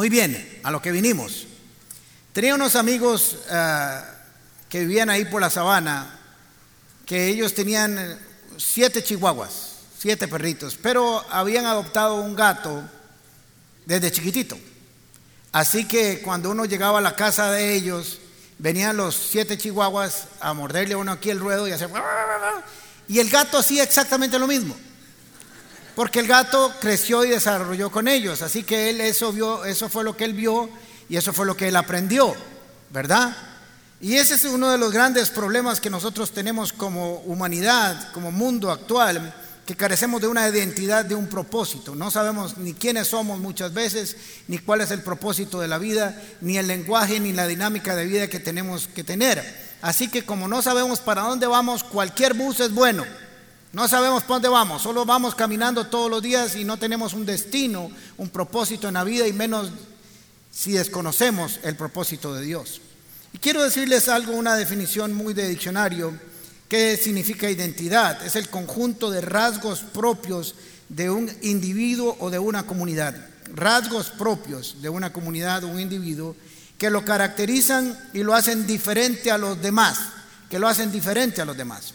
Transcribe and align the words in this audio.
Muy 0.00 0.08
bien, 0.08 0.60
a 0.62 0.70
lo 0.70 0.80
que 0.80 0.92
vinimos. 0.92 1.46
Tenía 2.32 2.54
unos 2.54 2.74
amigos 2.74 3.36
ah, 3.50 4.02
que 4.66 4.80
vivían 4.80 5.10
ahí 5.10 5.26
por 5.26 5.42
la 5.42 5.50
sabana, 5.50 6.18
que 7.04 7.26
ellos 7.26 7.52
tenían 7.52 8.18
siete 8.56 9.04
chihuahuas, 9.04 9.74
siete 9.98 10.26
perritos, 10.26 10.78
pero 10.82 11.22
habían 11.28 11.66
adoptado 11.66 12.14
un 12.14 12.34
gato 12.34 12.82
desde 13.84 14.10
chiquitito. 14.10 14.58
Así 15.52 15.84
que 15.84 16.22
cuando 16.22 16.50
uno 16.50 16.64
llegaba 16.64 17.00
a 17.00 17.02
la 17.02 17.14
casa 17.14 17.52
de 17.52 17.74
ellos, 17.74 18.20
venían 18.56 18.96
los 18.96 19.14
siete 19.14 19.58
chihuahuas 19.58 20.28
a 20.40 20.54
morderle 20.54 20.94
a 20.94 20.96
uno 20.96 21.12
aquí 21.12 21.28
el 21.28 21.40
ruedo 21.40 21.68
y 21.68 21.72
hacer... 21.72 21.90
Y 23.06 23.18
el 23.18 23.28
gato 23.28 23.58
hacía 23.58 23.82
exactamente 23.82 24.38
lo 24.38 24.46
mismo. 24.46 24.74
Porque 26.00 26.20
el 26.20 26.26
gato 26.26 26.72
creció 26.80 27.26
y 27.26 27.28
desarrolló 27.28 27.90
con 27.90 28.08
ellos. 28.08 28.40
Así 28.40 28.62
que 28.62 28.88
él 28.88 29.02
eso 29.02 29.32
vio, 29.32 29.66
eso 29.66 29.90
fue 29.90 30.02
lo 30.02 30.16
que 30.16 30.24
él 30.24 30.32
vio 30.32 30.70
y 31.10 31.18
eso 31.18 31.34
fue 31.34 31.44
lo 31.44 31.54
que 31.54 31.68
él 31.68 31.76
aprendió, 31.76 32.34
¿verdad? 32.88 33.36
Y 34.00 34.14
ese 34.14 34.36
es 34.36 34.44
uno 34.44 34.70
de 34.70 34.78
los 34.78 34.92
grandes 34.92 35.28
problemas 35.28 35.78
que 35.78 35.90
nosotros 35.90 36.30
tenemos 36.30 36.72
como 36.72 37.16
humanidad, 37.26 38.12
como 38.14 38.32
mundo 38.32 38.70
actual, 38.70 39.34
que 39.66 39.76
carecemos 39.76 40.22
de 40.22 40.28
una 40.28 40.48
identidad, 40.48 41.04
de 41.04 41.14
un 41.14 41.26
propósito. 41.26 41.94
No 41.94 42.10
sabemos 42.10 42.56
ni 42.56 42.72
quiénes 42.72 43.08
somos 43.08 43.38
muchas 43.38 43.74
veces, 43.74 44.16
ni 44.48 44.56
cuál 44.56 44.80
es 44.80 44.90
el 44.92 45.02
propósito 45.02 45.60
de 45.60 45.68
la 45.68 45.76
vida, 45.76 46.18
ni 46.40 46.56
el 46.56 46.66
lenguaje, 46.66 47.20
ni 47.20 47.34
la 47.34 47.46
dinámica 47.46 47.94
de 47.94 48.06
vida 48.06 48.28
que 48.28 48.40
tenemos 48.40 48.88
que 48.88 49.04
tener. 49.04 49.44
Así 49.82 50.08
que 50.08 50.24
como 50.24 50.48
no 50.48 50.62
sabemos 50.62 51.00
para 51.00 51.20
dónde 51.20 51.46
vamos, 51.46 51.84
cualquier 51.84 52.32
bus 52.32 52.60
es 52.60 52.72
bueno. 52.72 53.04
No 53.72 53.86
sabemos 53.86 54.22
para 54.22 54.34
dónde 54.34 54.48
vamos, 54.48 54.82
solo 54.82 55.04
vamos 55.04 55.34
caminando 55.34 55.86
todos 55.86 56.10
los 56.10 56.22
días 56.22 56.56
y 56.56 56.64
no 56.64 56.76
tenemos 56.76 57.14
un 57.14 57.24
destino, 57.24 57.90
un 58.18 58.28
propósito 58.28 58.88
en 58.88 58.94
la 58.94 59.04
vida 59.04 59.28
y 59.28 59.32
menos 59.32 59.70
si 60.50 60.72
desconocemos 60.72 61.60
el 61.62 61.76
propósito 61.76 62.34
de 62.34 62.44
Dios. 62.44 62.80
Y 63.32 63.38
quiero 63.38 63.62
decirles 63.62 64.08
algo, 64.08 64.32
una 64.32 64.56
definición 64.56 65.14
muy 65.14 65.34
de 65.34 65.48
diccionario 65.48 66.18
¿Qué 66.70 66.96
significa 66.96 67.50
identidad? 67.50 68.24
Es 68.24 68.36
el 68.36 68.48
conjunto 68.48 69.10
de 69.10 69.20
rasgos 69.20 69.80
propios 69.80 70.54
de 70.88 71.10
un 71.10 71.28
individuo 71.42 72.16
o 72.20 72.30
de 72.30 72.38
una 72.38 72.62
comunidad. 72.62 73.12
Rasgos 73.52 74.10
propios 74.10 74.80
de 74.80 74.88
una 74.88 75.12
comunidad 75.12 75.64
o 75.64 75.66
un 75.66 75.80
individuo 75.80 76.36
que 76.78 76.88
lo 76.88 77.04
caracterizan 77.04 77.98
y 78.12 78.22
lo 78.22 78.34
hacen 78.34 78.68
diferente 78.68 79.32
a 79.32 79.38
los 79.38 79.60
demás, 79.60 79.98
que 80.48 80.60
lo 80.60 80.68
hacen 80.68 80.92
diferente 80.92 81.40
a 81.40 81.44
los 81.44 81.56
demás. 81.56 81.92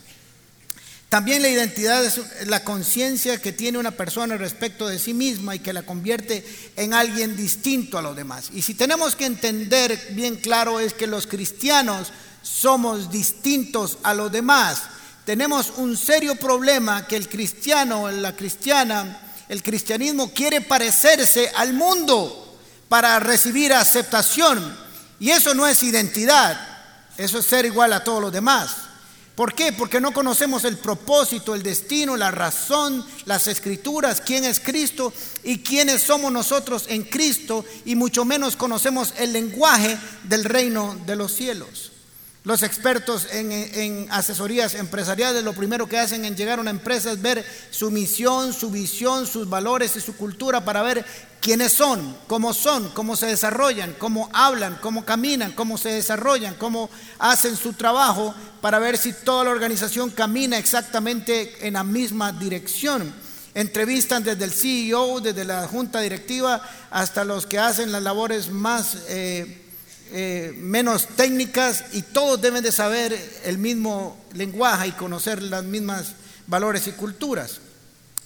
También 1.16 1.44
la 1.44 1.47
identidad 1.47 2.03
es 2.03 2.19
la 2.45 2.66
conciencia 2.66 3.41
que 3.41 3.53
tiene 3.53 3.77
una 3.77 3.91
persona 3.91 4.35
respecto 4.35 4.85
de 4.85 4.99
sí 4.99 5.13
misma 5.13 5.55
y 5.55 5.59
que 5.59 5.71
la 5.71 5.83
convierte 5.83 6.45
en 6.75 6.94
alguien 6.94 7.38
distinto 7.38 7.97
a 7.97 8.02
los 8.02 8.17
demás. 8.17 8.49
Y 8.53 8.61
si 8.63 8.73
tenemos 8.73 9.16
que 9.16 9.25
entender 9.25 10.09
bien 10.09 10.36
claro 10.36 10.81
es 10.81 10.93
que 10.93 11.08
los 11.08 11.25
cristianos 11.25 12.11
somos 12.41 13.09
distintos 13.09 13.97
a 14.03 14.13
los 14.13 14.30
demás. 14.30 14.81
Tenemos 15.23 15.71
un 15.77 15.95
serio 15.95 16.36
problema 16.36 17.08
que 17.08 17.16
el 17.16 17.30
cristiano, 17.30 18.11
la 18.11 18.36
cristiana, 18.36 19.21
el 19.47 19.63
cristianismo 19.63 20.33
quiere 20.33 20.59
parecerse 20.59 21.49
al 21.55 21.71
mundo 21.71 22.59
para 22.89 23.21
recibir 23.21 23.71
aceptación. 23.71 24.77
Y 25.21 25.30
eso 25.30 25.53
no 25.53 25.65
es 25.65 25.82
identidad, 25.82 26.59
eso 27.17 27.39
es 27.39 27.45
ser 27.45 27.64
igual 27.64 27.93
a 27.93 28.03
todos 28.03 28.21
los 28.21 28.33
demás. 28.33 28.84
¿Por 29.35 29.53
qué? 29.53 29.73
Porque 29.73 29.99
no 29.99 30.13
conocemos 30.13 30.63
el 30.63 30.77
propósito, 30.77 31.55
el 31.55 31.63
destino, 31.63 32.15
la 32.15 32.31
razón, 32.31 33.05
las 33.25 33.47
escrituras, 33.47 34.21
quién 34.21 34.45
es 34.45 34.61
Cristo 34.61 35.11
y 35.43 35.59
quiénes 35.59 36.01
somos 36.01 36.31
nosotros 36.31 36.85
en 36.87 37.03
Cristo 37.03 37.65
y 37.83 37.95
mucho 37.95 38.23
menos 38.23 38.55
conocemos 38.55 39.13
el 39.17 39.33
lenguaje 39.33 39.97
del 40.23 40.45
reino 40.45 40.97
de 41.05 41.17
los 41.17 41.33
cielos. 41.33 41.91
Los 42.45 42.61
expertos 42.61 43.28
en, 43.32 44.08
asesorías 44.11 44.76
empresariales 44.76 45.44
lo 45.44 45.54
primero 45.54 45.89
que 45.89 45.98
hacen 45.98 46.26
en 46.26 46.36
llegar 46.36 46.60
a 46.60 46.61
una 46.61 46.70
empresa 46.70 47.11
es 47.11 47.20
ver 47.20 47.44
su 47.72 47.89
misión, 47.89 48.54
su 48.54 48.70
visión, 48.70 49.26
sus 49.26 49.50
valores 49.50 49.95
y 49.95 50.00
su 50.00 50.16
cultura 50.16 50.64
para 50.64 50.83
ver 50.83 51.04
quiénes 51.42 51.72
son, 51.72 52.16
cómo 52.28 52.54
son, 52.54 52.89
cómo 52.89 53.16
se 53.16 53.26
desarrollan, 53.26 53.95
cómo 53.98 54.30
hablan, 54.32 54.78
cómo 54.80 55.04
caminan, 55.04 55.54
cómo 55.54 55.80
se 55.80 55.89
desarrollan, 55.89 56.54
cómo 56.54 56.92
hacen 57.17 57.58
su 57.58 57.73
trabajo 57.73 58.36
para 58.62 58.77
ver 58.77 59.00
si 59.00 59.12
toda 59.12 59.45
la 59.45 59.50
organización 59.50 60.12
camina 60.12 60.60
exactamente 60.60 61.67
en 61.67 61.73
la 61.73 61.83
misma 61.83 62.32
dirección. 62.32 63.12
Entrevistan 63.56 64.23
desde 64.23 64.45
el 64.45 64.52
CEO, 64.52 65.20
desde 65.20 65.45
la 65.45 65.67
junta 65.67 66.00
directiva, 66.00 66.62
hasta 66.92 67.26
los 67.26 67.48
que 67.48 67.58
hacen 67.58 67.92
las 67.92 68.04
labores 68.04 68.52
más... 68.52 68.98
Eh, 69.08 69.64
eh, 70.11 70.54
menos 70.58 71.08
técnicas 71.08 71.86
y 71.93 72.02
todos 72.02 72.42
deben 72.42 72.64
de 72.64 72.71
saber 72.71 73.17
el 73.43 73.58
mismo 73.58 74.17
lenguaje 74.33 74.89
y 74.89 74.92
conocer 74.92 75.42
las 75.42 75.64
mismas 75.64 76.14
valores 76.48 76.88
y 76.88 76.92
culturas. 76.92 77.60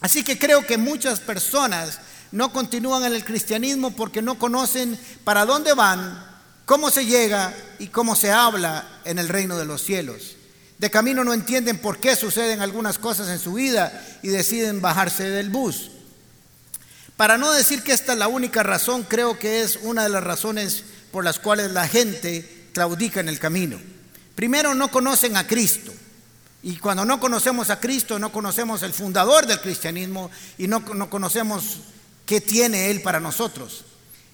Así 0.01 0.23
que 0.23 0.37
creo 0.37 0.65
que 0.65 0.77
muchas 0.77 1.19
personas 1.19 1.99
no 2.31 2.51
continúan 2.51 3.03
en 3.05 3.13
el 3.13 3.25
cristianismo 3.25 3.91
porque 3.91 4.21
no 4.21 4.37
conocen 4.37 4.99
para 5.23 5.45
dónde 5.45 5.73
van, 5.73 6.25
cómo 6.65 6.91
se 6.91 7.05
llega 7.05 7.53
y 7.79 7.87
cómo 7.87 8.15
se 8.15 8.31
habla 8.31 9.01
en 9.05 9.19
el 9.19 9.29
reino 9.29 9.57
de 9.57 9.65
los 9.65 9.81
cielos. 9.81 10.35
De 10.77 10.89
camino 10.89 11.23
no 11.23 11.33
entienden 11.33 11.79
por 11.79 11.99
qué 11.99 12.15
suceden 12.15 12.61
algunas 12.61 12.99
cosas 12.99 13.27
en 13.29 13.39
su 13.39 13.53
vida 13.53 14.05
y 14.21 14.29
deciden 14.29 14.81
bajarse 14.81 15.29
del 15.29 15.49
bus. 15.49 15.91
Para 17.17 17.37
no 17.37 17.51
decir 17.51 17.83
que 17.83 17.91
esta 17.91 18.13
es 18.13 18.19
la 18.19 18.29
única 18.29 18.63
razón, 18.63 19.03
creo 19.03 19.37
que 19.37 19.61
es 19.61 19.79
una 19.81 20.03
de 20.03 20.09
las 20.09 20.23
razones 20.23 20.85
por 21.11 21.23
las 21.23 21.39
cuales 21.39 21.71
la 21.71 21.87
gente 21.87 22.67
claudica 22.73 23.19
en 23.19 23.29
el 23.29 23.39
camino. 23.39 23.79
Primero, 24.35 24.73
no 24.75 24.89
conocen 24.89 25.37
a 25.37 25.47
Cristo. 25.47 25.93
Y 26.61 26.77
cuando 26.77 27.05
no 27.05 27.19
conocemos 27.19 27.69
a 27.69 27.79
Cristo, 27.79 28.19
no 28.19 28.31
conocemos 28.31 28.83
el 28.83 28.93
fundador 28.93 29.45
del 29.45 29.61
cristianismo 29.61 30.29
y 30.57 30.67
no, 30.67 30.79
no 30.79 31.09
conocemos 31.09 31.79
qué 32.25 32.41
tiene 32.41 32.91
Él 32.91 33.01
para 33.01 33.19
nosotros. 33.19 33.85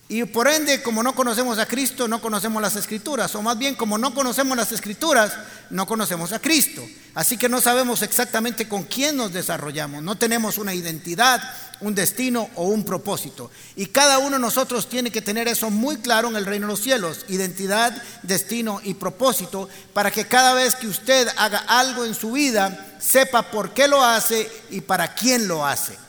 Y 0.08 0.24
por 0.26 0.48
ende, 0.48 0.84
como 0.84 1.02
no 1.02 1.16
conocemos 1.16 1.58
a 1.58 1.66
Cristo, 1.66 2.08
no 2.08 2.22
conocemos 2.22 2.62
las 2.62 2.76
escrituras. 2.76 3.34
O 3.34 3.42
más 3.42 3.58
bien, 3.58 3.74
como 3.74 3.98
no 3.98 4.14
conocemos 4.14 4.56
las 4.56 4.72
escrituras, 4.72 5.34
no 5.72 5.88
conocemos 5.88 6.32
a 6.32 6.38
Cristo. 6.38 6.84
Así 7.16 7.38
que 7.38 7.50
no 7.50 7.60
sabemos 7.60 8.04
exactamente 8.04 8.68
con 8.68 8.84
quién 8.84 9.18
nos 9.18 9.34
desarrollamos. 9.34 10.04
No 10.04 10.16
tenemos 10.16 10.60
una 10.60 10.76
identidad, 10.76 11.42
un 11.82 11.96
destino 11.96 12.52
o 12.54 12.66
un 12.66 12.86
propósito. 12.86 13.50
Y 13.76 13.88
cada 13.88 14.20
uno 14.20 14.36
de 14.36 14.42
nosotros 14.42 14.88
tiene 14.88 15.10
que 15.10 15.24
tener 15.24 15.48
eso 15.48 15.72
muy 15.72 15.98
claro 15.98 16.28
en 16.28 16.36
el 16.36 16.46
reino 16.46 16.68
de 16.68 16.74
los 16.74 16.82
cielos. 16.82 17.26
Identidad, 17.28 18.00
destino 18.22 18.82
y 18.84 18.94
propósito. 18.94 19.70
Para 19.92 20.12
que 20.12 20.28
cada 20.28 20.54
vez 20.54 20.76
que 20.76 20.88
usted 20.88 21.28
haga 21.36 21.66
algo 21.68 22.06
en 22.06 22.14
su 22.14 22.34
vida, 22.34 22.96
sepa 23.00 23.50
por 23.50 23.74
qué 23.74 23.88
lo 23.88 24.04
hace 24.04 24.52
y 24.70 24.82
para 24.82 25.16
quién 25.16 25.48
lo 25.48 25.66
hace. 25.66 26.05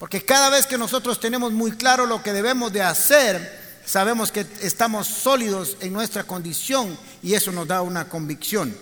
Porque 0.00 0.24
cada 0.24 0.48
vez 0.48 0.66
que 0.66 0.78
nosotros 0.78 1.20
tenemos 1.20 1.52
muy 1.52 1.72
claro 1.72 2.06
lo 2.06 2.22
que 2.22 2.32
debemos 2.32 2.72
de 2.72 2.80
hacer, 2.80 3.82
sabemos 3.84 4.32
que 4.32 4.46
estamos 4.62 5.06
sólidos 5.06 5.76
en 5.82 5.92
nuestra 5.92 6.24
condición 6.24 6.98
y 7.22 7.34
eso 7.34 7.52
nos 7.52 7.68
da 7.68 7.82
una 7.82 8.08
convicción. 8.08 8.74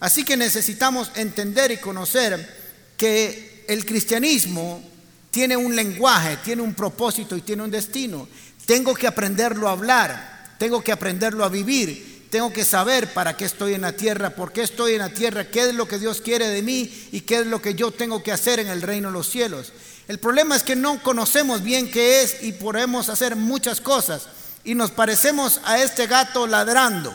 Así 0.00 0.24
que 0.24 0.36
necesitamos 0.36 1.12
entender 1.14 1.70
y 1.70 1.76
conocer 1.76 2.52
que 2.96 3.64
el 3.68 3.86
cristianismo 3.86 4.82
tiene 5.30 5.56
un 5.56 5.76
lenguaje, 5.76 6.38
tiene 6.38 6.62
un 6.62 6.74
propósito 6.74 7.36
y 7.36 7.42
tiene 7.42 7.62
un 7.62 7.70
destino. 7.70 8.26
Tengo 8.66 8.92
que 8.92 9.06
aprenderlo 9.06 9.68
a 9.68 9.72
hablar, 9.72 10.56
tengo 10.58 10.82
que 10.82 10.90
aprenderlo 10.90 11.44
a 11.44 11.48
vivir, 11.48 12.26
tengo 12.28 12.52
que 12.52 12.64
saber 12.64 13.12
para 13.12 13.36
qué 13.36 13.44
estoy 13.44 13.74
en 13.74 13.82
la 13.82 13.92
tierra, 13.92 14.30
por 14.30 14.52
qué 14.52 14.62
estoy 14.62 14.94
en 14.94 14.98
la 14.98 15.10
tierra, 15.10 15.48
qué 15.48 15.68
es 15.68 15.74
lo 15.76 15.86
que 15.86 16.00
Dios 16.00 16.20
quiere 16.20 16.48
de 16.48 16.62
mí 16.62 17.08
y 17.12 17.20
qué 17.20 17.38
es 17.38 17.46
lo 17.46 17.62
que 17.62 17.76
yo 17.76 17.92
tengo 17.92 18.24
que 18.24 18.32
hacer 18.32 18.58
en 18.58 18.66
el 18.66 18.82
reino 18.82 19.10
de 19.10 19.14
los 19.14 19.30
cielos. 19.30 19.72
El 20.08 20.18
problema 20.18 20.54
es 20.54 20.62
que 20.62 20.76
no 20.76 21.02
conocemos 21.02 21.62
bien 21.62 21.90
qué 21.90 22.22
es 22.22 22.42
y 22.42 22.52
podemos 22.52 23.08
hacer 23.08 23.34
muchas 23.34 23.80
cosas 23.80 24.28
y 24.62 24.74
nos 24.74 24.92
parecemos 24.92 25.60
a 25.64 25.78
este 25.82 26.06
gato 26.06 26.46
ladrando. 26.46 27.14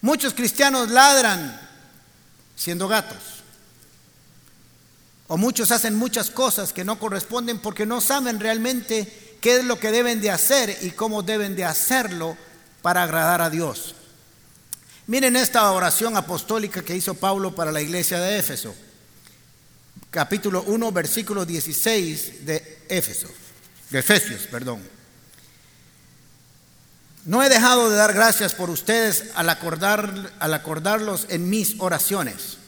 Muchos 0.00 0.34
cristianos 0.34 0.90
ladran 0.90 1.60
siendo 2.56 2.88
gatos. 2.88 3.18
O 5.28 5.36
muchos 5.36 5.70
hacen 5.70 5.94
muchas 5.94 6.28
cosas 6.28 6.72
que 6.72 6.84
no 6.84 6.98
corresponden 6.98 7.60
porque 7.60 7.86
no 7.86 8.00
saben 8.00 8.40
realmente 8.40 9.38
qué 9.40 9.58
es 9.58 9.64
lo 9.64 9.78
que 9.78 9.92
deben 9.92 10.20
de 10.20 10.30
hacer 10.30 10.76
y 10.82 10.90
cómo 10.90 11.22
deben 11.22 11.54
de 11.54 11.64
hacerlo 11.64 12.36
para 12.82 13.04
agradar 13.04 13.40
a 13.40 13.48
Dios. 13.48 13.94
Miren 15.06 15.36
esta 15.36 15.70
oración 15.70 16.16
apostólica 16.16 16.82
que 16.82 16.96
hizo 16.96 17.14
Pablo 17.14 17.54
para 17.54 17.70
la 17.70 17.80
iglesia 17.80 18.18
de 18.18 18.38
Éfeso 18.38 18.74
capítulo 20.12 20.62
1, 20.64 20.92
versículo 20.92 21.46
16 21.46 22.44
de 22.44 22.82
de 23.90 23.98
Efesios, 23.98 24.42
perdón. 24.50 24.80
No 27.24 27.42
he 27.42 27.48
dejado 27.48 27.88
de 27.88 27.96
dar 27.96 28.12
gracias 28.12 28.54
por 28.54 28.68
ustedes 28.68 29.24
al, 29.34 29.48
acordar, 29.48 30.32
al 30.38 30.54
acordarlos 30.54 31.26
en 31.30 31.48
mis 31.48 31.76
oraciones. 31.78 32.58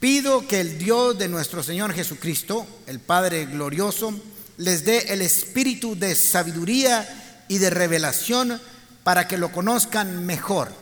Pido 0.00 0.48
que 0.48 0.60
el 0.60 0.78
Dios 0.78 1.16
de 1.16 1.28
nuestro 1.28 1.62
Señor 1.62 1.92
Jesucristo, 1.92 2.66
el 2.86 2.98
Padre 2.98 3.46
glorioso, 3.46 4.18
les 4.56 4.84
dé 4.84 5.12
el 5.12 5.22
espíritu 5.22 5.96
de 5.96 6.16
sabiduría 6.16 7.44
y 7.46 7.58
de 7.58 7.70
revelación 7.70 8.60
para 9.04 9.28
que 9.28 9.38
lo 9.38 9.52
conozcan 9.52 10.26
mejor. 10.26 10.72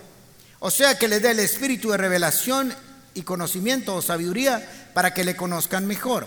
O 0.60 0.70
sea 0.70 0.96
que 0.96 1.08
le 1.08 1.20
dé 1.20 1.32
el 1.32 1.40
espíritu 1.40 1.90
de 1.90 1.98
revelación 1.98 2.74
y 3.14 3.22
conocimiento 3.22 3.94
o 3.94 4.02
sabiduría 4.02 4.90
para 4.94 5.12
que 5.12 5.24
le 5.24 5.36
conozcan 5.36 5.86
mejor. 5.86 6.26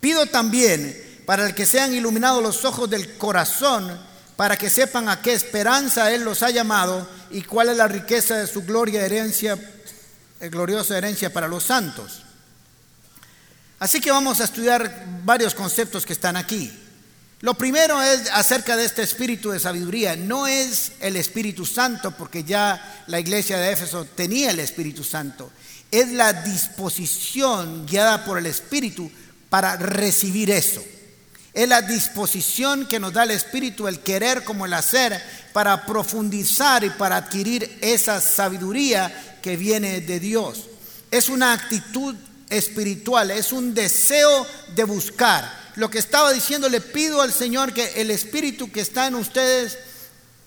Pido 0.00 0.26
también 0.26 1.22
para 1.26 1.46
el 1.46 1.54
que 1.54 1.66
sean 1.66 1.94
iluminados 1.94 2.42
los 2.42 2.64
ojos 2.64 2.88
del 2.88 3.16
corazón, 3.16 4.00
para 4.36 4.56
que 4.56 4.70
sepan 4.70 5.08
a 5.08 5.20
qué 5.20 5.32
esperanza 5.32 6.10
Él 6.12 6.24
los 6.24 6.42
ha 6.42 6.50
llamado 6.50 7.08
y 7.30 7.42
cuál 7.42 7.68
es 7.68 7.76
la 7.76 7.88
riqueza 7.88 8.36
de 8.36 8.46
su 8.46 8.62
gloria, 8.62 9.04
herencia, 9.04 9.58
eh, 10.40 10.48
gloriosa 10.48 10.96
herencia 10.96 11.32
para 11.32 11.46
los 11.46 11.64
santos. 11.64 12.22
Así 13.78 14.00
que 14.00 14.10
vamos 14.10 14.40
a 14.40 14.44
estudiar 14.44 15.06
varios 15.24 15.54
conceptos 15.54 16.04
que 16.04 16.12
están 16.12 16.36
aquí. 16.36 16.70
Lo 17.40 17.54
primero 17.54 18.02
es 18.02 18.28
acerca 18.32 18.76
de 18.76 18.84
este 18.84 19.02
espíritu 19.02 19.50
de 19.50 19.58
sabiduría. 19.58 20.14
No 20.14 20.46
es 20.46 20.92
el 21.00 21.16
Espíritu 21.16 21.64
Santo, 21.64 22.10
porque 22.10 22.44
ya 22.44 23.04
la 23.06 23.18
iglesia 23.18 23.56
de 23.56 23.72
Éfeso 23.72 24.04
tenía 24.04 24.50
el 24.50 24.60
Espíritu 24.60 25.02
Santo. 25.02 25.50
Es 25.90 26.08
la 26.08 26.32
disposición 26.32 27.86
guiada 27.86 28.24
por 28.24 28.38
el 28.38 28.46
Espíritu 28.46 29.10
para 29.48 29.76
recibir 29.76 30.50
eso. 30.50 30.82
Es 31.52 31.68
la 31.68 31.82
disposición 31.82 32.86
que 32.86 33.00
nos 33.00 33.12
da 33.12 33.24
el 33.24 33.32
Espíritu, 33.32 33.88
el 33.88 34.00
querer 34.00 34.44
como 34.44 34.66
el 34.66 34.72
hacer, 34.72 35.20
para 35.52 35.84
profundizar 35.84 36.84
y 36.84 36.90
para 36.90 37.16
adquirir 37.16 37.78
esa 37.80 38.20
sabiduría 38.20 39.38
que 39.42 39.56
viene 39.56 40.00
de 40.00 40.20
Dios. 40.20 40.66
Es 41.10 41.28
una 41.28 41.52
actitud 41.52 42.14
espiritual, 42.50 43.32
es 43.32 43.52
un 43.52 43.74
deseo 43.74 44.46
de 44.76 44.84
buscar. 44.84 45.58
Lo 45.74 45.90
que 45.90 45.98
estaba 45.98 46.32
diciendo, 46.32 46.68
le 46.68 46.80
pido 46.80 47.20
al 47.20 47.32
Señor 47.32 47.72
que 47.72 48.00
el 48.00 48.12
Espíritu 48.12 48.70
que 48.70 48.80
está 48.80 49.08
en 49.08 49.16
ustedes 49.16 49.76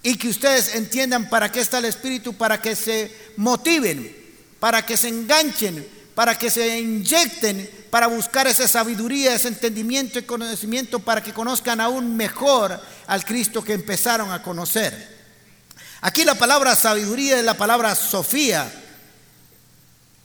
y 0.03 0.15
que 0.15 0.29
ustedes 0.29 0.75
entiendan 0.75 1.29
para 1.29 1.51
qué 1.51 1.59
está 1.59 1.79
el 1.79 1.85
Espíritu, 1.85 2.33
para 2.33 2.61
que 2.61 2.77
se 2.77 3.11
motiven, 3.35 4.22
para 4.63 4.85
que 4.85 4.95
se 4.95 5.09
enganchen, 5.09 5.85
para 6.15 6.37
que 6.37 6.49
se 6.49 6.79
inyecten 6.79 7.69
para 7.89 8.07
buscar 8.07 8.47
esa 8.47 8.65
sabiduría, 8.65 9.35
ese 9.35 9.49
entendimiento 9.49 10.19
y 10.19 10.23
conocimiento 10.23 10.99
para 10.99 11.21
que 11.21 11.33
conozcan 11.33 11.81
aún 11.81 12.15
mejor 12.15 12.79
al 13.07 13.25
Cristo 13.25 13.61
que 13.61 13.73
empezaron 13.73 14.31
a 14.31 14.41
conocer. 14.41 15.17
Aquí 15.99 16.23
la 16.23 16.35
palabra 16.35 16.77
sabiduría 16.77 17.39
es 17.39 17.43
la 17.43 17.57
palabra 17.57 17.93
Sofía 17.93 18.71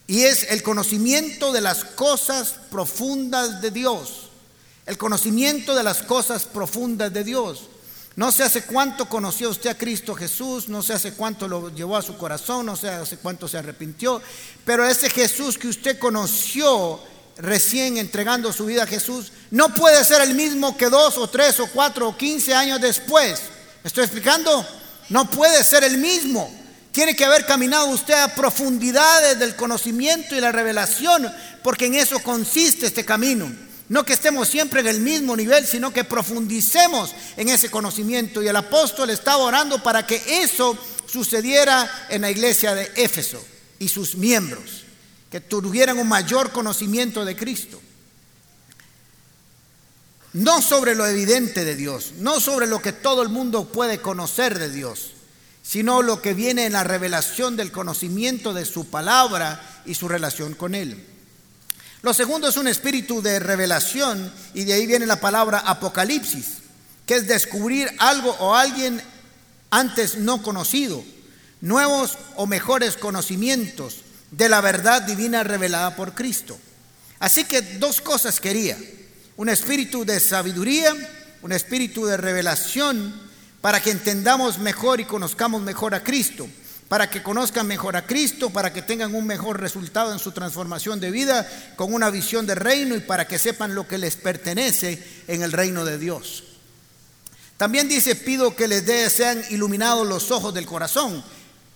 y 0.07 0.21
es 0.21 0.43
el 0.51 0.63
conocimiento 0.63 1.51
de 1.51 1.59
las 1.59 1.83
cosas 1.83 2.55
profundas 2.71 3.61
de 3.61 3.71
Dios, 3.71 4.29
el 4.85 4.97
conocimiento 4.97 5.75
de 5.75 5.83
las 5.83 6.01
cosas 6.01 6.45
profundas 6.45 7.11
de 7.11 7.25
Dios. 7.25 7.63
No 8.19 8.33
sé 8.33 8.43
hace 8.43 8.63
cuánto 8.63 9.07
conoció 9.07 9.49
usted 9.49 9.69
a 9.69 9.77
Cristo 9.77 10.13
Jesús, 10.13 10.67
no 10.67 10.83
sé 10.83 10.91
hace 10.91 11.13
cuánto 11.13 11.47
lo 11.47 11.73
llevó 11.73 11.95
a 11.95 12.01
su 12.01 12.17
corazón, 12.17 12.65
no 12.65 12.75
sé 12.75 12.89
hace 12.89 13.15
cuánto 13.15 13.47
se 13.47 13.57
arrepintió, 13.57 14.21
pero 14.65 14.85
ese 14.85 15.09
Jesús 15.09 15.57
que 15.57 15.69
usted 15.69 15.97
conoció 15.97 16.99
recién 17.37 17.97
entregando 17.97 18.51
su 18.51 18.65
vida 18.65 18.83
a 18.83 18.87
Jesús, 18.87 19.31
no 19.51 19.73
puede 19.73 20.03
ser 20.03 20.21
el 20.21 20.35
mismo 20.35 20.75
que 20.75 20.89
dos 20.89 21.17
o 21.17 21.29
tres 21.29 21.61
o 21.61 21.67
cuatro 21.67 22.09
o 22.09 22.17
quince 22.17 22.53
años 22.53 22.81
después. 22.81 23.39
¿Me 23.85 23.87
estoy 23.87 24.03
explicando? 24.03 24.67
No 25.07 25.29
puede 25.29 25.63
ser 25.63 25.85
el 25.85 25.97
mismo. 25.97 26.53
Tiene 26.91 27.15
que 27.15 27.23
haber 27.23 27.45
caminado 27.45 27.87
usted 27.87 28.15
a 28.15 28.35
profundidades 28.35 29.39
del 29.39 29.55
conocimiento 29.55 30.35
y 30.35 30.41
la 30.41 30.51
revelación, 30.51 31.31
porque 31.63 31.85
en 31.85 31.95
eso 31.95 32.19
consiste 32.19 32.85
este 32.85 33.05
camino. 33.05 33.68
No 33.89 34.05
que 34.05 34.13
estemos 34.13 34.47
siempre 34.47 34.81
en 34.81 34.87
el 34.87 35.01
mismo 35.01 35.35
nivel, 35.35 35.65
sino 35.65 35.91
que 35.91 36.03
profundicemos 36.03 37.13
en 37.37 37.49
ese 37.49 37.71
conocimiento. 37.71 38.41
Y 38.41 38.47
el 38.47 38.55
apóstol 38.55 39.09
estaba 39.09 39.43
orando 39.43 39.81
para 39.81 40.05
que 40.05 40.21
eso 40.43 40.77
sucediera 41.07 42.07
en 42.09 42.21
la 42.21 42.29
iglesia 42.29 42.75
de 42.75 42.91
Éfeso 42.95 43.43
y 43.79 43.89
sus 43.89 44.15
miembros 44.15 44.83
que 45.31 45.41
tuvieran 45.41 45.97
un 45.97 46.07
mayor 46.07 46.51
conocimiento 46.51 47.25
de 47.25 47.35
Cristo. 47.35 47.81
No 50.33 50.61
sobre 50.61 50.93
lo 50.93 51.07
evidente 51.07 51.65
de 51.65 51.75
Dios, 51.75 52.13
no 52.19 52.39
sobre 52.39 52.67
lo 52.67 52.81
que 52.83 52.93
todo 52.93 53.23
el 53.23 53.29
mundo 53.29 53.69
puede 53.69 53.99
conocer 53.99 54.59
de 54.59 54.69
Dios, 54.69 55.13
sino 55.63 56.03
lo 56.03 56.21
que 56.21 56.35
viene 56.35 56.67
en 56.67 56.73
la 56.73 56.83
revelación 56.83 57.55
del 57.55 57.71
conocimiento 57.71 58.53
de 58.53 58.65
su 58.65 58.87
palabra 58.87 59.81
y 59.85 59.95
su 59.95 60.07
relación 60.07 60.53
con 60.53 60.75
Él. 60.75 61.03
Lo 62.01 62.13
segundo 62.13 62.47
es 62.47 62.55
un 62.55 62.67
espíritu 62.67 63.21
de 63.21 63.39
revelación 63.39 64.31
y 64.53 64.63
de 64.63 64.73
ahí 64.73 64.87
viene 64.87 65.05
la 65.05 65.19
palabra 65.19 65.59
apocalipsis, 65.59 66.59
que 67.05 67.15
es 67.15 67.27
descubrir 67.27 67.89
algo 67.97 68.31
o 68.39 68.55
alguien 68.55 69.01
antes 69.69 70.17
no 70.17 70.41
conocido, 70.41 71.03
nuevos 71.59 72.17
o 72.35 72.47
mejores 72.47 72.95
conocimientos, 72.95 73.97
de 74.31 74.47
la 74.47 74.61
verdad 74.61 75.01
divina 75.01 75.43
revelada 75.43 75.95
por 75.95 76.13
Cristo. 76.13 76.57
Así 77.19 77.45
que 77.45 77.61
dos 77.61 77.99
cosas 77.99 78.39
quería. 78.39 78.77
Un 79.35 79.49
espíritu 79.49 80.05
de 80.05 80.19
sabiduría, 80.19 80.95
un 81.41 81.51
espíritu 81.51 82.05
de 82.05 82.15
revelación 82.15 83.13
para 83.61 83.81
que 83.81 83.91
entendamos 83.91 84.59
mejor 84.59 84.99
y 84.99 85.05
conozcamos 85.05 85.61
mejor 85.61 85.95
a 85.95 86.03
Cristo, 86.03 86.47
para 86.89 87.09
que 87.09 87.23
conozcan 87.23 87.67
mejor 87.67 87.95
a 87.95 88.05
Cristo, 88.05 88.49
para 88.49 88.73
que 88.73 88.81
tengan 88.81 89.13
un 89.13 89.25
mejor 89.25 89.61
resultado 89.61 90.11
en 90.11 90.17
su 90.19 90.31
transformación 90.31 90.99
de 90.99 91.11
vida 91.11 91.47
con 91.75 91.93
una 91.93 92.09
visión 92.09 92.47
de 92.47 92.55
reino 92.55 92.95
y 92.95 92.99
para 92.99 93.27
que 93.27 93.37
sepan 93.37 93.75
lo 93.75 93.87
que 93.87 93.99
les 93.99 94.15
pertenece 94.15 95.01
en 95.27 95.43
el 95.43 95.51
reino 95.51 95.85
de 95.85 95.99
Dios. 95.99 96.43
También 97.57 97.87
dice, 97.87 98.15
pido 98.15 98.55
que 98.55 98.67
les 98.67 98.85
dé, 98.85 99.07
sean 99.09 99.39
iluminados 99.51 100.07
los 100.07 100.31
ojos 100.31 100.51
del 100.53 100.65
corazón. 100.65 101.23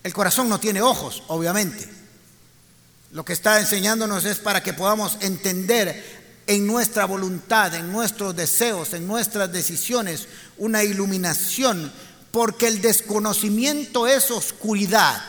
El 0.02 0.12
corazón 0.12 0.48
no 0.48 0.58
tiene 0.58 0.82
ojos, 0.82 1.22
obviamente. 1.28 1.88
Lo 3.12 3.24
que 3.24 3.34
está 3.34 3.60
enseñándonos 3.60 4.24
es 4.24 4.38
para 4.38 4.64
que 4.64 4.72
podamos 4.72 5.18
entender 5.20 6.24
en 6.48 6.66
nuestra 6.66 7.04
voluntad, 7.04 7.72
en 7.74 7.92
nuestros 7.92 8.34
deseos, 8.34 8.92
en 8.94 9.06
nuestras 9.06 9.52
decisiones, 9.52 10.26
una 10.58 10.82
iluminación, 10.82 11.92
porque 12.34 12.66
el 12.66 12.82
desconocimiento 12.82 14.08
es 14.08 14.32
oscuridad. 14.32 15.22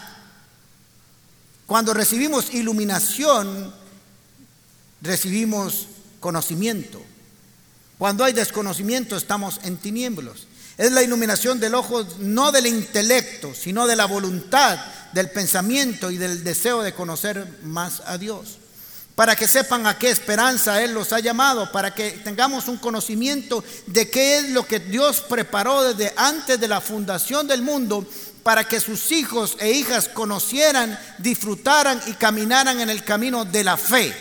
Cuando 1.67 1.93
recibimos 1.93 2.51
iluminación, 2.51 3.71
recibimos 5.03 5.85
conocimiento. 6.19 6.99
Cuando 7.99 8.23
hay 8.23 8.33
desconocimiento, 8.33 9.15
estamos 9.15 9.59
en 9.65 9.77
tinieblos. 9.77 10.47
Es 10.79 10.91
la 10.93 11.03
iluminación 11.03 11.59
del 11.59 11.75
ojo, 11.75 12.03
no 12.17 12.51
del 12.51 12.65
intelecto, 12.65 13.53
sino 13.53 13.85
de 13.85 13.95
la 13.95 14.05
voluntad, 14.05 14.79
del 15.13 15.29
pensamiento 15.29 16.09
y 16.09 16.17
del 16.17 16.43
deseo 16.43 16.81
de 16.81 16.95
conocer 16.95 17.59
más 17.61 18.01
a 18.07 18.17
Dios. 18.17 18.57
Para 19.15 19.35
que 19.35 19.47
sepan 19.47 19.87
a 19.87 19.97
qué 19.97 20.09
esperanza 20.09 20.83
Él 20.83 20.93
los 20.93 21.13
ha 21.13 21.21
llamado, 21.21 21.71
para 21.71 21.93
que 21.93 22.11
tengamos 22.11 22.67
un 22.67 22.77
conocimiento 22.77 23.63
de 23.87 24.09
qué 24.09 24.39
es 24.39 24.49
lo 24.49 24.67
que 24.67 24.79
Dios 24.79 25.21
preparó 25.21 25.93
desde 25.93 26.13
antes 26.17 26.59
de 26.59 26.67
la 26.67 26.81
fundación 26.81 27.47
del 27.47 27.61
mundo, 27.61 28.05
para 28.43 28.67
que 28.67 28.79
sus 28.79 29.11
hijos 29.11 29.55
e 29.59 29.71
hijas 29.71 30.09
conocieran, 30.09 30.99
disfrutaran 31.17 31.99
y 32.07 32.13
caminaran 32.13 32.79
en 32.79 32.89
el 32.89 33.03
camino 33.03 33.45
de 33.45 33.63
la 33.63 33.77
fe. 33.77 34.13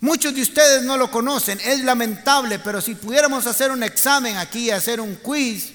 Muchos 0.00 0.34
de 0.34 0.42
ustedes 0.42 0.82
no 0.82 0.96
lo 0.96 1.10
conocen, 1.10 1.60
es 1.60 1.84
lamentable, 1.84 2.58
pero 2.58 2.80
si 2.80 2.94
pudiéramos 2.94 3.46
hacer 3.46 3.70
un 3.70 3.82
examen 3.82 4.36
aquí, 4.36 4.70
hacer 4.70 5.00
un 5.00 5.16
quiz, 5.16 5.72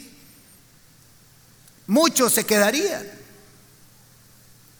muchos 1.87 2.33
se 2.33 2.45
quedarían. 2.45 3.20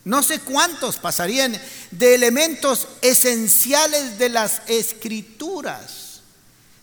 No 0.03 0.23
sé 0.23 0.39
cuántos 0.39 0.97
pasarían 0.97 1.59
de 1.91 2.15
elementos 2.15 2.87
esenciales 3.01 4.17
de 4.17 4.29
las 4.29 4.61
escrituras, 4.67 6.21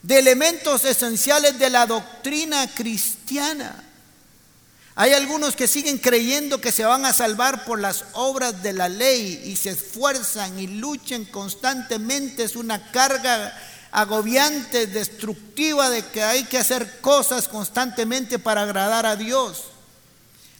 de 0.03 0.19
elementos 0.19 0.85
esenciales 0.85 1.59
de 1.59 1.71
la 1.71 1.87
doctrina 1.87 2.69
cristiana. 2.75 3.85
Hay 4.95 5.13
algunos 5.13 5.55
que 5.55 5.69
siguen 5.69 5.99
creyendo 5.99 6.61
que 6.61 6.73
se 6.73 6.85
van 6.85 7.05
a 7.05 7.13
salvar 7.13 7.65
por 7.65 7.81
las 7.81 8.05
obras 8.15 8.63
de 8.63 8.73
la 8.73 8.89
ley 8.89 9.43
y 9.45 9.57
se 9.57 9.71
esfuerzan 9.71 10.59
y 10.59 10.67
luchan 10.67 11.25
constantemente. 11.25 12.43
Es 12.43 12.57
una 12.57 12.91
carga 12.91 13.57
agobiante, 13.91 14.87
destructiva 14.87 15.89
de 15.91 16.05
que 16.07 16.23
hay 16.23 16.45
que 16.45 16.59
hacer 16.59 17.01
cosas 17.01 17.49
constantemente 17.49 18.39
para 18.39 18.63
agradar 18.63 19.07
a 19.07 19.17
Dios, 19.17 19.65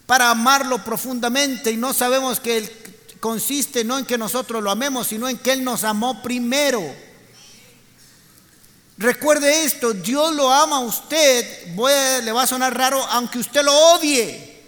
para 0.09 0.31
amarlo 0.31 0.83
profundamente 0.83 1.71
y 1.71 1.77
no 1.77 1.93
sabemos 1.93 2.41
que 2.41 2.97
consiste 3.21 3.85
no 3.85 3.99
en 3.99 4.07
que 4.07 4.17
nosotros 4.17 4.63
lo 4.63 4.71
amemos, 4.71 5.09
sino 5.09 5.29
en 5.29 5.37
que 5.37 5.53
Él 5.53 5.63
nos 5.63 5.85
amó 5.85 6.23
primero. 6.23 6.83
Recuerde 8.97 9.65
esto, 9.65 9.93
Dios 9.93 10.35
lo 10.35 10.51
ama 10.51 10.77
a 10.77 10.81
usted, 10.81 11.77
le 12.25 12.33
va 12.33 12.43
a 12.45 12.47
sonar 12.47 12.75
raro, 12.75 13.05
aunque 13.11 13.39
usted 13.39 13.63
lo 13.63 13.77
odie. 13.93 14.63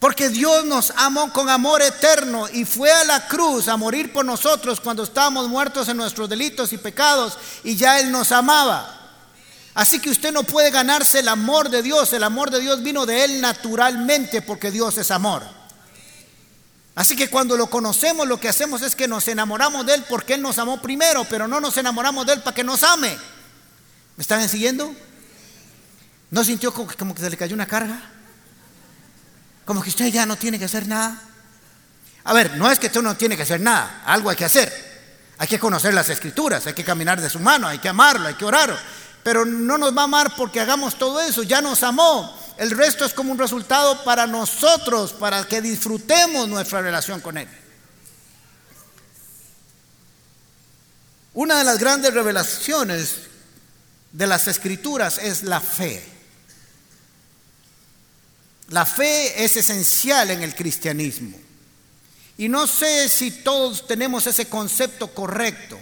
Porque 0.00 0.28
Dios 0.28 0.64
nos 0.64 0.90
amó 0.96 1.32
con 1.32 1.48
amor 1.48 1.80
eterno 1.82 2.48
y 2.52 2.64
fue 2.64 2.90
a 2.90 3.04
la 3.04 3.28
cruz 3.28 3.68
a 3.68 3.76
morir 3.76 4.12
por 4.12 4.24
nosotros 4.24 4.80
cuando 4.80 5.04
estábamos 5.04 5.48
muertos 5.48 5.88
en 5.88 5.98
nuestros 5.98 6.28
delitos 6.28 6.72
y 6.72 6.78
pecados 6.78 7.38
y 7.62 7.76
ya 7.76 8.00
Él 8.00 8.10
nos 8.10 8.32
amaba. 8.32 8.97
Así 9.78 10.00
que 10.00 10.10
usted 10.10 10.32
no 10.32 10.42
puede 10.42 10.72
ganarse 10.72 11.20
el 11.20 11.28
amor 11.28 11.70
de 11.70 11.84
Dios. 11.84 12.12
El 12.12 12.24
amor 12.24 12.50
de 12.50 12.58
Dios 12.58 12.82
vino 12.82 13.06
de 13.06 13.22
Él 13.22 13.40
naturalmente 13.40 14.42
porque 14.42 14.72
Dios 14.72 14.98
es 14.98 15.12
amor. 15.12 15.44
Así 16.96 17.14
que 17.14 17.30
cuando 17.30 17.56
lo 17.56 17.70
conocemos 17.70 18.26
lo 18.26 18.40
que 18.40 18.48
hacemos 18.48 18.82
es 18.82 18.96
que 18.96 19.06
nos 19.06 19.28
enamoramos 19.28 19.86
de 19.86 19.94
Él 19.94 20.04
porque 20.08 20.34
Él 20.34 20.42
nos 20.42 20.58
amó 20.58 20.82
primero, 20.82 21.24
pero 21.30 21.46
no 21.46 21.60
nos 21.60 21.76
enamoramos 21.76 22.26
de 22.26 22.32
Él 22.32 22.40
para 22.40 22.56
que 22.56 22.64
nos 22.64 22.82
ame. 22.82 23.16
¿Me 24.16 24.22
están 24.22 24.48
siguiendo? 24.48 24.92
¿No 26.32 26.42
sintió 26.42 26.74
como, 26.74 27.14
que 27.14 27.22
se 27.22 27.30
le 27.30 27.36
cayó 27.36 27.54
una 27.54 27.66
carga? 27.66 28.02
Como 29.64 29.80
que 29.80 29.90
usted 29.90 30.06
ya 30.08 30.26
no 30.26 30.34
tiene 30.34 30.58
que 30.58 30.64
hacer 30.64 30.88
nada. 30.88 31.22
A 32.24 32.32
ver, 32.32 32.56
no 32.56 32.68
es 32.68 32.80
que 32.80 32.88
usted 32.88 33.00
no 33.00 33.16
tiene 33.16 33.36
que 33.36 33.44
hacer 33.44 33.60
nada, 33.60 34.02
algo 34.06 34.28
hay 34.28 34.34
que 34.34 34.44
hacer. 34.44 34.88
Hay 35.38 35.46
que 35.46 35.60
conocer 35.60 35.94
las 35.94 36.08
escrituras, 36.08 36.66
hay 36.66 36.74
que 36.74 36.82
caminar 36.82 37.20
de 37.20 37.30
su 37.30 37.38
mano, 37.38 37.68
hay 37.68 37.78
que 37.78 37.88
amarlo, 37.88 38.26
hay 38.26 38.34
que 38.34 38.44
orar 38.44 38.76
pero 39.22 39.44
no 39.44 39.78
nos 39.78 39.96
va 39.96 40.02
a 40.02 40.04
amar 40.04 40.34
porque 40.36 40.60
hagamos 40.60 40.96
todo 40.96 41.20
eso, 41.20 41.42
ya 41.42 41.60
nos 41.60 41.82
amó. 41.82 42.36
El 42.56 42.70
resto 42.70 43.04
es 43.04 43.14
como 43.14 43.32
un 43.32 43.38
resultado 43.38 44.02
para 44.04 44.26
nosotros, 44.26 45.12
para 45.12 45.44
que 45.44 45.60
disfrutemos 45.60 46.48
nuestra 46.48 46.82
relación 46.82 47.20
con 47.20 47.38
Él. 47.38 47.48
Una 51.34 51.58
de 51.58 51.64
las 51.64 51.78
grandes 51.78 52.12
revelaciones 52.12 53.28
de 54.10 54.26
las 54.26 54.48
escrituras 54.48 55.18
es 55.18 55.44
la 55.44 55.60
fe. 55.60 56.04
La 58.70 58.84
fe 58.84 59.44
es 59.44 59.56
esencial 59.56 60.30
en 60.30 60.42
el 60.42 60.54
cristianismo. 60.54 61.38
Y 62.36 62.48
no 62.48 62.66
sé 62.66 63.08
si 63.08 63.30
todos 63.30 63.86
tenemos 63.86 64.26
ese 64.26 64.48
concepto 64.48 65.14
correcto. 65.14 65.78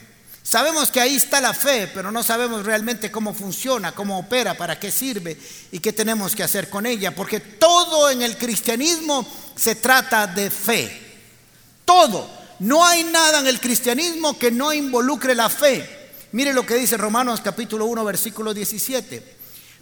Sabemos 0.46 0.92
que 0.92 1.00
ahí 1.00 1.16
está 1.16 1.40
la 1.40 1.52
fe, 1.52 1.90
pero 1.92 2.12
no 2.12 2.22
sabemos 2.22 2.64
realmente 2.64 3.10
cómo 3.10 3.34
funciona, 3.34 3.90
cómo 3.90 4.16
opera, 4.16 4.54
para 4.54 4.78
qué 4.78 4.92
sirve 4.92 5.36
y 5.72 5.80
qué 5.80 5.92
tenemos 5.92 6.36
que 6.36 6.44
hacer 6.44 6.70
con 6.70 6.86
ella, 6.86 7.12
porque 7.12 7.40
todo 7.40 8.08
en 8.10 8.22
el 8.22 8.38
cristianismo 8.38 9.26
se 9.56 9.74
trata 9.74 10.28
de 10.28 10.48
fe. 10.48 11.02
Todo. 11.84 12.30
No 12.60 12.86
hay 12.86 13.02
nada 13.02 13.40
en 13.40 13.48
el 13.48 13.58
cristianismo 13.58 14.38
que 14.38 14.52
no 14.52 14.72
involucre 14.72 15.34
la 15.34 15.50
fe. 15.50 16.12
Mire 16.30 16.54
lo 16.54 16.64
que 16.64 16.76
dice 16.76 16.96
Romanos 16.96 17.40
capítulo 17.42 17.86
1, 17.86 18.04
versículo 18.04 18.54
17. 18.54 19.36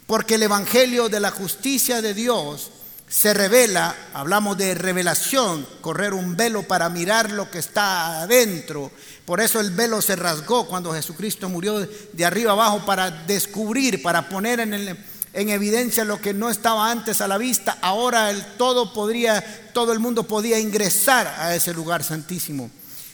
Porque 0.07 0.33
el 0.33 0.43
Evangelio 0.43 1.09
de 1.09 1.19
la 1.19 1.29
justicia 1.29 2.01
de 2.01 2.15
Dios 2.15 2.71
se 3.07 3.33
revela, 3.33 3.95
hablamos 4.13 4.57
de 4.57 4.73
revelación, 4.75 5.67
correr 5.81 6.13
un 6.13 6.35
velo 6.35 6.63
para 6.63 6.89
mirar 6.89 7.31
lo 7.31 7.49
que 7.51 7.59
está 7.59 8.21
adentro 8.21 8.91
por 9.25 9.41
eso 9.41 9.59
el 9.59 9.71
velo 9.71 10.01
se 10.01 10.15
rasgó 10.15 10.67
cuando 10.67 10.93
Jesucristo 10.93 11.49
murió 11.49 11.79
de 11.79 12.25
arriba 12.25 12.51
abajo 12.51 12.85
para 12.85 13.09
descubrir, 13.09 14.03
para 14.03 14.29
poner 14.29 14.59
en, 14.59 15.49
evidencia 15.49 16.05
lo 16.05 16.21
que 16.21 16.33
no 16.33 16.51
estaba 16.51 16.91
antes 16.91 17.21
a 17.21 17.27
la 17.27 17.39
vista. 17.39 17.79
Ahora 17.81 18.29
el 18.29 18.45
todo 18.57 18.93
podría, 18.93 19.43
todo 19.73 19.93
el 19.93 19.99
mundo 19.99 20.23
podía 20.23 20.59
ingresar 20.59 21.27
a 21.39 21.55
ese 21.55 21.73
lugar 21.73 22.03
santísimo. 22.03 22.69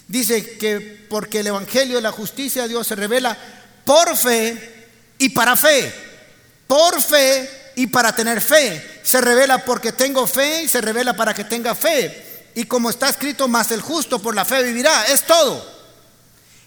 Dice 0.10 0.58
que 0.58 1.06
porque 1.10 1.40
el 1.40 1.48
evangelio 1.48 1.96
de 1.96 2.02
la 2.02 2.12
justicia 2.12 2.64
de 2.64 2.70
Dios 2.70 2.86
se 2.88 2.96
revela 2.96 3.38
por 3.86 4.18
fe 4.18 4.90
y 5.18 5.30
para 5.30 5.56
fe. 5.56 5.94
Por 6.68 7.02
fe 7.02 7.50
y 7.82 7.88
para 7.88 8.14
tener 8.16 8.42
fe. 8.42 9.02
Se 9.02 9.20
revela 9.22 9.66
porque 9.66 9.92
tengo 9.92 10.28
fe 10.28 10.64
y 10.64 10.68
se 10.68 10.82
revela 10.82 11.16
para 11.16 11.34
que 11.34 11.46
tenga 11.46 11.74
fe. 11.74 12.52
Y 12.54 12.66
como 12.66 12.92
está 12.92 13.10
escrito, 13.10 13.48
más 13.48 13.72
el 13.72 13.82
justo 13.82 14.22
por 14.22 14.36
la 14.36 14.46
fe 14.46 14.62
vivirá. 14.62 15.08
Es 15.08 15.24
todo. 15.24 15.66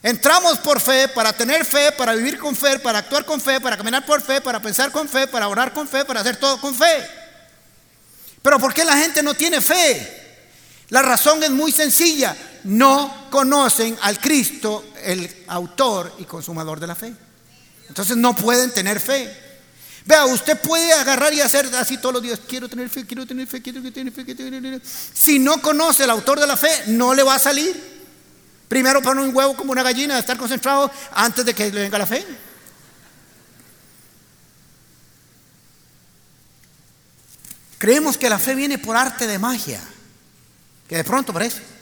Entramos 0.03 0.59
por 0.59 0.81
fe, 0.81 1.07
para 1.07 1.33
tener 1.33 1.65
fe, 1.65 1.93
para 1.93 2.17
vivir 2.17 2.37
con 2.37 2.57
fe, 2.57 2.81
para 2.81 2.99
actuar 2.99 3.25
con 3.25 3.41
fe, 3.41 3.61
para 3.61 3.77
caminar 3.77 4.05
por 4.05 4.23
fe, 4.23 4.41
para 4.41 4.61
pensar 4.61 4.91
con 4.91 5.09
fe, 5.09 5.29
para 5.29 5.47
orar 5.47 5.73
con 5.73 5.87
fe, 5.87 6.05
para 6.05 6.21
hacer 6.21 6.37
todo 6.37 6.61
con 6.61 6.75
fe. 6.75 7.09
Pero 8.43 8.59
¿por 8.59 8.75
qué 8.75 8.85
la 8.85 8.97
gente 8.97 9.23
no 9.23 9.35
tiene 9.35 9.61
fe? 9.61 10.43
La 10.89 11.01
razón 11.01 11.45
es 11.45 11.51
muy 11.51 11.71
sencilla. 11.71 12.37
No 12.65 13.29
conocen 13.31 13.97
al 14.03 14.19
Cristo, 14.19 14.87
el 15.05 15.45
autor 15.47 16.13
y 16.19 16.25
consumador 16.25 16.81
de 16.81 16.89
la 16.89 16.97
fe. 16.97 17.15
Entonces 17.89 18.17
no 18.17 18.35
pueden 18.35 18.73
tener 18.73 18.99
fe. 18.99 19.44
Vea, 20.07 20.27
usted 20.27 20.61
puede 20.61 20.93
agarrar 20.93 21.33
y 21.33 21.41
hacer 21.41 21.67
así 21.77 21.97
todos 21.97 22.15
los 22.15 22.23
días. 22.23 22.39
Quiero 22.47 22.69
tener 22.69 22.91
fe, 22.91 23.07
quiero 23.07 23.27
tener 23.27 23.47
fe, 23.47 23.63
quiero 23.63 23.81
tener 23.81 24.13
fe, 24.13 24.25
quiero 24.25 24.51
tener 24.51 24.81
fe. 24.81 24.87
Si 25.15 25.39
no 25.39 25.63
conoce 25.63 26.05
al 26.05 26.11
autor 26.11 26.39
de 26.41 26.47
la 26.47 26.57
fe, 26.57 26.69
no 26.89 27.15
le 27.15 27.23
va 27.23 27.37
a 27.37 27.39
salir. 27.39 27.95
Primero 28.69 29.01
pone 29.01 29.23
un 29.23 29.35
huevo 29.35 29.57
como 29.57 29.73
una 29.73 29.83
gallina, 29.83 30.19
estar 30.19 30.37
concentrado 30.37 30.91
antes 31.13 31.45
de 31.45 31.55
que 31.55 31.71
le 31.71 31.83
venga 31.83 31.99
la 31.99 32.07
fe. 32.07 32.25
Creemos 37.79 38.19
que 38.19 38.29
la 38.29 38.39
fe 38.39 38.55
viene 38.55 38.79
por 38.79 38.97
arte 38.97 39.27
de 39.27 39.39
magia, 39.39 39.81
que 40.89 40.97
de 40.97 41.05
pronto 41.05 41.33
parece. 41.33 41.74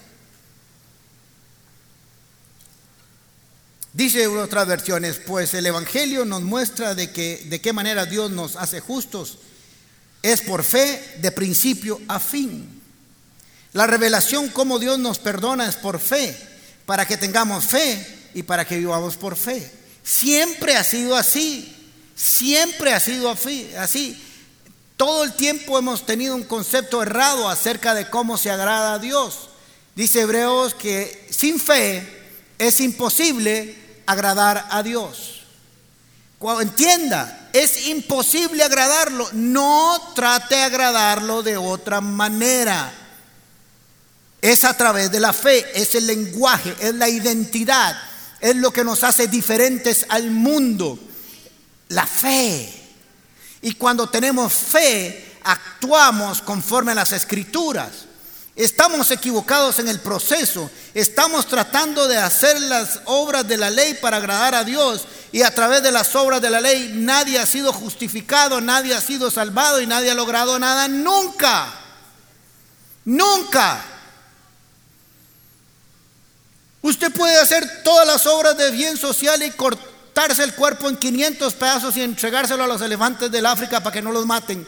Dice 4.13 4.27
otras 4.27 4.69
versiones, 4.69 5.19
pues 5.27 5.55
el 5.55 5.65
Evangelio 5.65 6.27
nos 6.27 6.43
muestra 6.43 6.95
de, 6.95 7.11
que, 7.11 7.47
de 7.47 7.63
qué 7.63 7.73
manera 7.73 8.05
Dios 8.05 8.31
nos 8.31 8.57
hace 8.57 8.79
justos. 8.79 9.39
Es 10.21 10.43
por 10.43 10.65
fe 10.65 11.17
de 11.23 11.33
principio 11.33 11.99
a 12.09 12.21
fin. 12.21 12.83
La 13.73 13.87
revelación 13.87 14.51
cómo 14.51 14.79
Dios 14.79 14.99
nos 14.99 15.19
perdona 15.19 15.67
es 15.67 15.77
por 15.77 15.99
fe 15.99 16.37
para 16.85 17.07
que 17.07 17.17
tengamos 17.17 17.65
fe 17.65 18.07
y 18.35 18.43
para 18.43 18.67
que 18.67 18.77
vivamos 18.77 19.17
por 19.17 19.35
fe. 19.35 19.73
Siempre 20.05 20.77
ha 20.77 20.85
sido 20.85 21.17
así, 21.17 21.75
siempre 22.15 22.93
ha 22.93 23.01
sido 23.01 23.31
así. 23.31 24.23
Todo 24.99 25.25
el 25.25 25.33
tiempo 25.33 25.79
hemos 25.79 26.05
tenido 26.05 26.37
un 26.37 26.45
concepto 26.45 27.03
errado 27.03 27.49
acerca 27.49 27.95
de 27.95 28.11
cómo 28.11 28.37
se 28.37 28.51
agrada 28.51 28.93
a 28.93 28.99
Dios. 28.99 29.49
Dice 29.95 30.21
Hebreos 30.21 30.75
que 30.75 31.29
sin 31.31 31.59
fe 31.59 32.07
es 32.59 32.79
imposible 32.79 33.81
agradar 34.07 34.67
a 34.71 34.83
Dios. 34.83 35.43
Entienda, 36.61 37.51
es 37.53 37.87
imposible 37.87 38.63
agradarlo. 38.63 39.29
No 39.33 40.13
trate 40.15 40.57
de 40.57 40.63
agradarlo 40.63 41.43
de 41.43 41.57
otra 41.57 42.01
manera. 42.01 42.93
Es 44.41 44.65
a 44.65 44.77
través 44.77 45.13
de 45.13 45.21
la 45.21 45.33
fe, 45.33 45.65
es 45.81 45.95
el 45.95 46.07
lenguaje, 46.07 46.75
es 46.81 46.95
la 46.95 47.09
identidad, 47.09 47.97
es 48.41 48.57
lo 48.57 48.73
que 48.73 48.83
nos 48.83 49.05
hace 49.05 49.29
diferentes 49.29 50.05
al 50.09 50.31
mundo. 50.31 50.99
La 51.89 52.07
fe. 52.07 52.73
Y 53.63 53.75
cuando 53.75 54.09
tenemos 54.09 54.53
fe, 54.53 55.39
actuamos 55.45 56.43
conforme 56.43 56.91
a 56.91 56.97
las 56.97 57.13
escrituras. 57.13 58.07
Estamos 58.55 59.11
equivocados 59.11 59.79
en 59.79 59.89
el 59.89 60.01
proceso. 60.01 60.71
Estamos 60.93 61.47
tratando 61.47 62.07
de 62.07 62.19
hacer 62.19 62.61
las 62.61 63.01
obras 63.07 63.49
de 63.49 63.57
la 63.57 63.71
ley 63.71 63.95
para 63.95 64.19
agradar 64.19 64.55
a 64.55 64.65
Dios. 64.65 65.07
Y 65.33 65.41
a 65.43 65.55
través 65.55 65.83
de 65.83 65.91
las 65.91 66.15
obras 66.15 66.43
de 66.43 66.51
la 66.51 66.61
ley 66.61 66.93
nadie 66.95 67.39
ha 67.39 67.47
sido 67.47 67.73
justificado, 67.73 68.61
nadie 68.61 68.95
ha 68.95 69.01
sido 69.01 69.31
salvado 69.31 69.81
y 69.81 69.87
nadie 69.87 70.11
ha 70.11 70.15
logrado 70.15 70.59
nada 70.59 70.87
nunca. 70.87 71.73
Nunca. 73.07 73.83
Usted 76.83 77.11
puede 77.13 77.39
hacer 77.41 77.83
todas 77.83 78.07
las 78.07 78.27
obras 78.27 78.59
de 78.59 78.71
bien 78.71 78.99
social 78.99 79.43
y 79.43 79.51
cortarse 79.53 80.45
el 80.45 80.55
cuerpo 80.55 80.91
en 80.91 80.99
500 80.99 81.55
pedazos 81.55 81.97
y 81.97 82.03
entregárselo 82.03 82.65
a 82.65 82.67
los 82.67 82.83
elefantes 82.83 83.31
del 83.31 83.47
África 83.47 83.81
para 83.81 83.95
que 83.95 84.03
no 84.03 84.13
los 84.13 84.27
maten. 84.27 84.67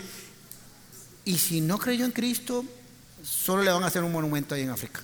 Y 1.26 1.38
si 1.38 1.60
no 1.60 1.76
creyó 1.76 2.06
en 2.06 2.12
Cristo, 2.12 2.64
solo 3.24 3.62
le 3.62 3.72
van 3.72 3.82
a 3.82 3.86
hacer 3.86 4.02
un 4.04 4.12
monumento 4.12 4.54
ahí 4.54 4.62
en 4.62 4.70
África. 4.70 5.00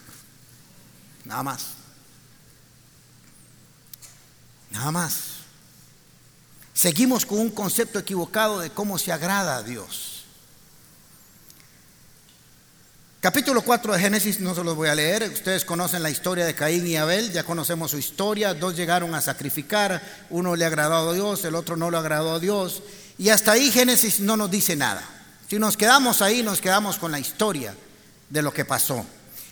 Nada 1.24 1.42
más. 1.42 1.66
Nada 4.70 4.90
más. 4.90 5.14
Seguimos 6.74 7.26
con 7.26 7.38
un 7.38 7.50
concepto 7.50 7.98
equivocado 7.98 8.60
de 8.60 8.70
cómo 8.70 8.98
se 8.98 9.12
agrada 9.12 9.56
a 9.56 9.62
Dios. 9.62 10.24
Capítulo 13.20 13.60
4 13.60 13.92
de 13.92 14.00
Génesis 14.00 14.40
no 14.40 14.54
se 14.54 14.64
los 14.64 14.74
voy 14.74 14.88
a 14.88 14.94
leer, 14.94 15.30
ustedes 15.30 15.66
conocen 15.66 16.02
la 16.02 16.08
historia 16.08 16.46
de 16.46 16.54
Caín 16.54 16.86
y 16.86 16.96
Abel, 16.96 17.30
ya 17.32 17.44
conocemos 17.44 17.90
su 17.90 17.98
historia, 17.98 18.54
dos 18.54 18.74
llegaron 18.74 19.14
a 19.14 19.20
sacrificar, 19.20 20.02
uno 20.30 20.56
le 20.56 20.64
agradó 20.64 21.10
a 21.10 21.12
Dios, 21.12 21.44
el 21.44 21.54
otro 21.54 21.76
no 21.76 21.90
le 21.90 21.98
agradó 21.98 22.32
a 22.32 22.38
Dios, 22.40 22.82
y 23.18 23.28
hasta 23.28 23.52
ahí 23.52 23.70
Génesis 23.70 24.20
no 24.20 24.38
nos 24.38 24.50
dice 24.50 24.74
nada. 24.74 25.06
Si 25.50 25.58
nos 25.58 25.76
quedamos 25.76 26.22
ahí, 26.22 26.42
nos 26.42 26.62
quedamos 26.62 26.96
con 26.96 27.12
la 27.12 27.18
historia 27.18 27.74
de 28.30 28.42
lo 28.42 28.52
que 28.54 28.64
pasó. 28.64 29.04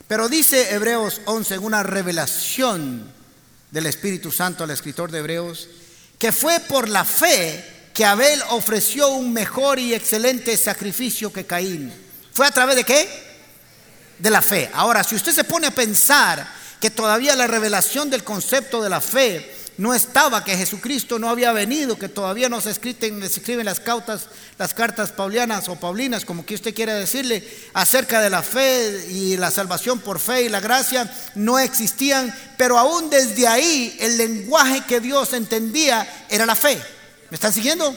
Pero 0.06 0.28
dice 0.28 0.72
Hebreos 0.72 1.20
11, 1.26 1.58
una 1.58 1.82
revelación 1.82 3.12
del 3.70 3.86
Espíritu 3.86 4.32
Santo 4.32 4.64
al 4.64 4.70
escritor 4.70 5.10
de 5.10 5.18
Hebreos, 5.18 5.68
que 6.18 6.32
fue 6.32 6.60
por 6.60 6.88
la 6.88 7.04
fe 7.04 7.90
que 7.92 8.06
Abel 8.06 8.40
ofreció 8.50 9.08
un 9.08 9.34
mejor 9.34 9.78
y 9.78 9.92
excelente 9.92 10.56
sacrificio 10.56 11.30
que 11.32 11.44
Caín. 11.44 11.92
¿Fue 12.32 12.46
a 12.46 12.50
través 12.50 12.76
de 12.76 12.84
qué? 12.84 13.28
de 14.18 14.30
la 14.30 14.42
fe. 14.42 14.70
Ahora, 14.72 15.04
si 15.04 15.14
usted 15.14 15.32
se 15.32 15.44
pone 15.44 15.66
a 15.68 15.74
pensar 15.74 16.46
que 16.80 16.90
todavía 16.90 17.36
la 17.36 17.46
revelación 17.46 18.10
del 18.10 18.24
concepto 18.24 18.82
de 18.82 18.90
la 18.90 19.00
fe 19.00 19.54
no 19.78 19.94
estaba, 19.94 20.42
que 20.42 20.56
Jesucristo 20.56 21.20
no 21.20 21.30
había 21.30 21.52
venido, 21.52 21.96
que 21.96 22.08
todavía 22.08 22.48
no 22.48 22.60
se 22.60 22.70
escriben, 22.70 23.20
se 23.20 23.38
escriben 23.38 23.64
las, 23.64 23.78
cautas, 23.78 24.26
las 24.58 24.74
cartas 24.74 25.12
paulianas 25.12 25.68
o 25.68 25.76
paulinas, 25.76 26.24
como 26.24 26.44
que 26.44 26.56
usted 26.56 26.74
quiera 26.74 26.94
decirle, 26.94 27.48
acerca 27.74 28.20
de 28.20 28.28
la 28.28 28.42
fe 28.42 29.06
y 29.08 29.36
la 29.36 29.52
salvación 29.52 30.00
por 30.00 30.18
fe 30.18 30.42
y 30.42 30.48
la 30.48 30.58
gracia, 30.58 31.10
no 31.36 31.60
existían, 31.60 32.34
pero 32.56 32.76
aún 32.76 33.08
desde 33.08 33.46
ahí 33.46 33.96
el 34.00 34.18
lenguaje 34.18 34.82
que 34.84 34.98
Dios 34.98 35.32
entendía 35.32 36.26
era 36.28 36.44
la 36.44 36.56
fe. 36.56 36.82
¿Me 37.30 37.36
están 37.36 37.52
siguiendo? 37.52 37.96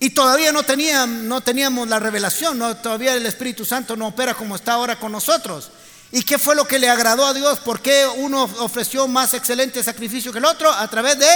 Y 0.00 0.10
todavía 0.10 0.50
no, 0.50 0.62
no 1.06 1.40
teníamos 1.40 1.88
la 1.88 2.00
revelación, 2.00 2.58
no, 2.58 2.76
todavía 2.78 3.14
el 3.14 3.26
Espíritu 3.26 3.64
Santo 3.64 3.94
no 3.94 4.08
opera 4.08 4.34
como 4.34 4.56
está 4.56 4.72
ahora 4.72 4.98
con 4.98 5.12
nosotros. 5.12 5.70
¿Y 6.14 6.22
qué 6.22 6.38
fue 6.38 6.54
lo 6.54 6.64
que 6.64 6.78
le 6.78 6.88
agradó 6.88 7.26
a 7.26 7.34
Dios? 7.34 7.58
¿Por 7.58 7.82
qué 7.82 8.06
uno 8.06 8.44
ofreció 8.44 9.08
más 9.08 9.34
excelente 9.34 9.82
sacrificio 9.82 10.30
que 10.30 10.38
el 10.38 10.44
otro? 10.44 10.70
A 10.70 10.86
través 10.86 11.18
de 11.18 11.26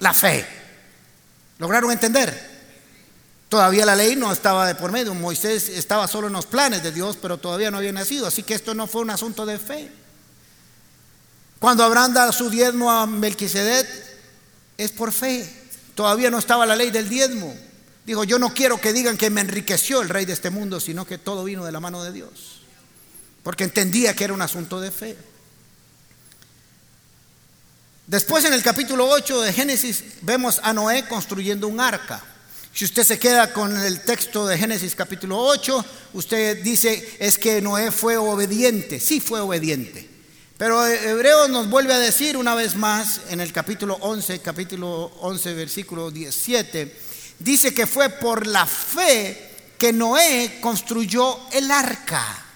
la 0.00 0.12
fe. 0.12 0.44
¿Lograron 1.58 1.92
entender? 1.92 2.50
Todavía 3.48 3.86
la 3.86 3.94
ley 3.94 4.16
no 4.16 4.32
estaba 4.32 4.66
de 4.66 4.74
por 4.74 4.90
medio. 4.90 5.14
Moisés 5.14 5.68
estaba 5.68 6.08
solo 6.08 6.26
en 6.26 6.32
los 6.32 6.46
planes 6.46 6.82
de 6.82 6.90
Dios, 6.90 7.16
pero 7.22 7.38
todavía 7.38 7.70
no 7.70 7.78
había 7.78 7.92
nacido. 7.92 8.26
Así 8.26 8.42
que 8.42 8.54
esto 8.54 8.74
no 8.74 8.88
fue 8.88 9.02
un 9.02 9.10
asunto 9.10 9.46
de 9.46 9.56
fe. 9.56 9.88
Cuando 11.60 11.84
Abraham 11.84 12.12
da 12.12 12.32
su 12.32 12.50
diezmo 12.50 12.90
a 12.90 13.06
Melquisedec, 13.06 13.86
es 14.78 14.90
por 14.90 15.12
fe. 15.12 15.48
Todavía 15.94 16.28
no 16.28 16.40
estaba 16.40 16.66
la 16.66 16.74
ley 16.74 16.90
del 16.90 17.08
diezmo. 17.08 17.54
Dijo, 18.04 18.24
yo 18.24 18.40
no 18.40 18.52
quiero 18.52 18.80
que 18.80 18.92
digan 18.92 19.16
que 19.16 19.30
me 19.30 19.42
enriqueció 19.42 20.02
el 20.02 20.08
rey 20.08 20.24
de 20.24 20.32
este 20.32 20.50
mundo, 20.50 20.80
sino 20.80 21.06
que 21.06 21.18
todo 21.18 21.44
vino 21.44 21.64
de 21.64 21.70
la 21.70 21.78
mano 21.78 22.02
de 22.02 22.10
Dios 22.10 22.59
porque 23.42 23.64
entendía 23.64 24.14
que 24.14 24.24
era 24.24 24.34
un 24.34 24.42
asunto 24.42 24.80
de 24.80 24.90
fe. 24.90 25.16
Después 28.06 28.44
en 28.44 28.52
el 28.52 28.62
capítulo 28.62 29.08
8 29.08 29.40
de 29.42 29.52
Génesis 29.52 30.02
vemos 30.22 30.60
a 30.62 30.72
Noé 30.72 31.06
construyendo 31.06 31.68
un 31.68 31.80
arca. 31.80 32.22
Si 32.74 32.84
usted 32.84 33.04
se 33.04 33.18
queda 33.18 33.52
con 33.52 33.76
el 33.78 34.00
texto 34.00 34.46
de 34.46 34.58
Génesis 34.58 34.94
capítulo 34.94 35.38
8, 35.38 35.84
usted 36.14 36.62
dice 36.62 37.16
es 37.18 37.38
que 37.38 37.60
Noé 37.60 37.90
fue 37.90 38.16
obediente, 38.16 38.98
sí 39.00 39.20
fue 39.20 39.40
obediente. 39.40 40.08
Pero 40.58 40.84
Hebreo 40.86 41.48
nos 41.48 41.70
vuelve 41.70 41.94
a 41.94 41.98
decir 41.98 42.36
una 42.36 42.54
vez 42.54 42.74
más 42.74 43.22
en 43.30 43.40
el 43.40 43.52
capítulo 43.52 43.96
11, 44.00 44.40
capítulo 44.40 45.12
11, 45.20 45.54
versículo 45.54 46.10
17, 46.10 46.96
dice 47.38 47.72
que 47.72 47.86
fue 47.86 48.08
por 48.08 48.46
la 48.46 48.66
fe 48.66 49.50
que 49.78 49.92
Noé 49.92 50.58
construyó 50.60 51.38
el 51.52 51.70
arca. 51.70 52.49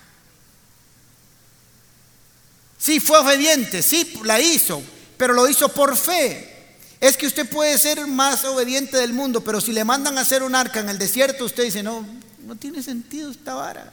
Sí, 2.85 3.01
fue 3.01 3.17
obediente, 3.17 3.83
sí, 3.83 4.13
la 4.25 4.39
hizo, 4.39 4.83
pero 5.17 5.33
lo 5.33 5.49
hizo 5.49 5.71
por 5.71 5.97
fe. 5.97 6.51
Es 7.01 7.17
que 7.17 7.27
usted 7.27 7.49
puede 7.49 7.79
ser 7.79 8.07
más 8.07 8.45
obediente 8.45 8.99
del 8.99 9.15
mundo, 9.15 9.43
pero 9.43 9.59
si 9.59 9.73
le 9.73 9.87
mandan 9.87 10.19
a 10.19 10.21
hacer 10.21 10.43
un 10.43 10.55
arca 10.55 10.81
en 10.81 10.91
el 10.91 10.99
desierto, 10.99 11.47
usted 11.47 11.65
dice, 11.65 11.83
no, 11.83 12.07
no 12.41 12.57
tiene 12.57 12.83
sentido 12.83 13.31
esta 13.31 13.55
vara. 13.55 13.91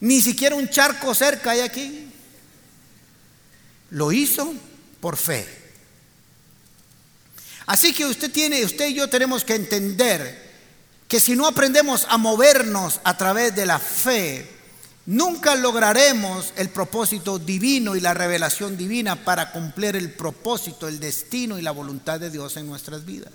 Ni 0.00 0.20
siquiera 0.20 0.56
un 0.56 0.68
charco 0.70 1.14
cerca 1.14 1.52
hay 1.52 1.60
aquí. 1.60 2.08
Lo 3.90 4.10
hizo 4.10 4.52
por 5.00 5.16
fe. 5.16 5.46
Así 7.66 7.94
que 7.94 8.06
usted 8.06 8.32
tiene, 8.32 8.64
usted 8.64 8.88
y 8.88 8.94
yo 8.94 9.08
tenemos 9.08 9.44
que 9.44 9.54
entender 9.54 10.50
que 11.06 11.20
si 11.20 11.36
no 11.36 11.46
aprendemos 11.46 12.06
a 12.08 12.18
movernos 12.18 12.98
a 13.04 13.16
través 13.16 13.54
de 13.54 13.66
la 13.66 13.78
fe, 13.78 14.61
Nunca 15.04 15.56
lograremos 15.56 16.52
el 16.56 16.68
propósito 16.68 17.38
divino 17.38 17.96
y 17.96 18.00
la 18.00 18.14
revelación 18.14 18.76
divina 18.76 19.24
para 19.24 19.50
cumplir 19.50 19.96
el 19.96 20.12
propósito, 20.12 20.86
el 20.86 21.00
destino 21.00 21.58
y 21.58 21.62
la 21.62 21.72
voluntad 21.72 22.20
de 22.20 22.30
Dios 22.30 22.56
en 22.56 22.68
nuestras 22.68 23.04
vidas. 23.04 23.32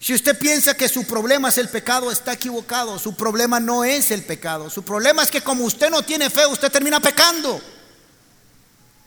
Si 0.00 0.14
usted 0.14 0.36
piensa 0.36 0.74
que 0.74 0.88
su 0.88 1.04
problema 1.04 1.50
es 1.50 1.58
el 1.58 1.68
pecado, 1.68 2.10
está 2.10 2.32
equivocado. 2.32 2.98
Su 2.98 3.14
problema 3.14 3.60
no 3.60 3.84
es 3.84 4.10
el 4.10 4.24
pecado. 4.24 4.68
Su 4.68 4.82
problema 4.82 5.22
es 5.22 5.30
que 5.30 5.42
como 5.42 5.64
usted 5.64 5.90
no 5.90 6.02
tiene 6.02 6.28
fe, 6.28 6.44
usted 6.46 6.72
termina 6.72 6.98
pecando. 6.98 7.60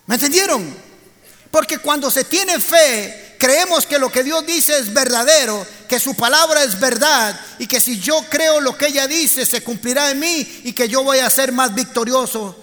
¿Me 0.06 0.16
entendieron? 0.16 0.74
Porque 1.52 1.80
cuando 1.80 2.10
se 2.10 2.24
tiene 2.24 2.62
fe, 2.62 3.36
creemos 3.38 3.86
que 3.86 4.00
lo 4.00 4.10
que 4.10 4.24
Dios 4.24 4.46
dice 4.46 4.78
es 4.78 4.94
verdadero, 4.94 5.66
que 5.88 6.00
su 6.00 6.16
palabra 6.16 6.64
es 6.64 6.80
verdad 6.80 7.40
y 7.60 7.68
que 7.68 7.80
si 7.80 8.00
yo 8.00 8.24
creo 8.30 8.60
lo 8.62 8.78
que 8.78 8.88
ella 8.88 9.08
dice 9.08 9.46
se 9.46 9.64
cumplirá 9.64 10.12
en 10.12 10.20
mí 10.20 10.62
y 10.64 10.74
que 10.74 10.88
yo 10.88 11.04
voy 11.04 11.20
a 11.20 11.30
ser 11.30 11.52
más 11.52 11.74
victorioso 11.74 12.56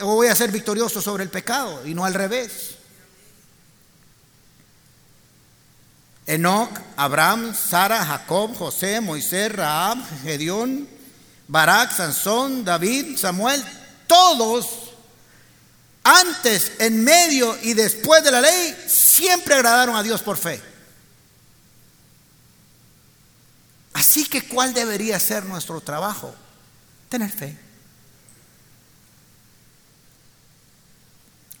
o 0.00 0.06
voy 0.06 0.28
a 0.28 0.34
ser 0.34 0.50
victorioso 0.50 1.00
sobre 1.00 1.24
el 1.24 1.30
pecado 1.30 1.86
y 1.86 1.94
no 1.94 2.04
al 2.04 2.14
revés. 2.14 2.70
Enoch, 6.26 6.70
Abraham, 6.96 7.54
Sara, 7.54 8.04
Jacob, 8.04 8.56
José, 8.56 9.00
Moisés, 9.00 9.52
Rahab, 9.52 9.98
Gedeón, 10.22 10.88
Barak, 11.48 11.94
Sansón, 11.94 12.64
David, 12.64 13.18
Samuel, 13.18 13.62
todos 14.06 14.84
antes, 16.04 16.72
en 16.80 17.02
medio 17.02 17.56
y 17.62 17.72
después 17.72 18.22
de 18.22 18.30
la 18.30 18.42
ley, 18.42 18.76
siempre 18.86 19.54
agradaron 19.54 19.96
a 19.96 20.02
Dios 20.02 20.20
por 20.20 20.36
fe. 20.36 20.60
Así 24.14 24.26
que, 24.26 24.46
¿cuál 24.46 24.72
debería 24.72 25.18
ser 25.18 25.44
nuestro 25.44 25.80
trabajo? 25.80 26.32
Tener 27.08 27.32
fe. 27.32 27.58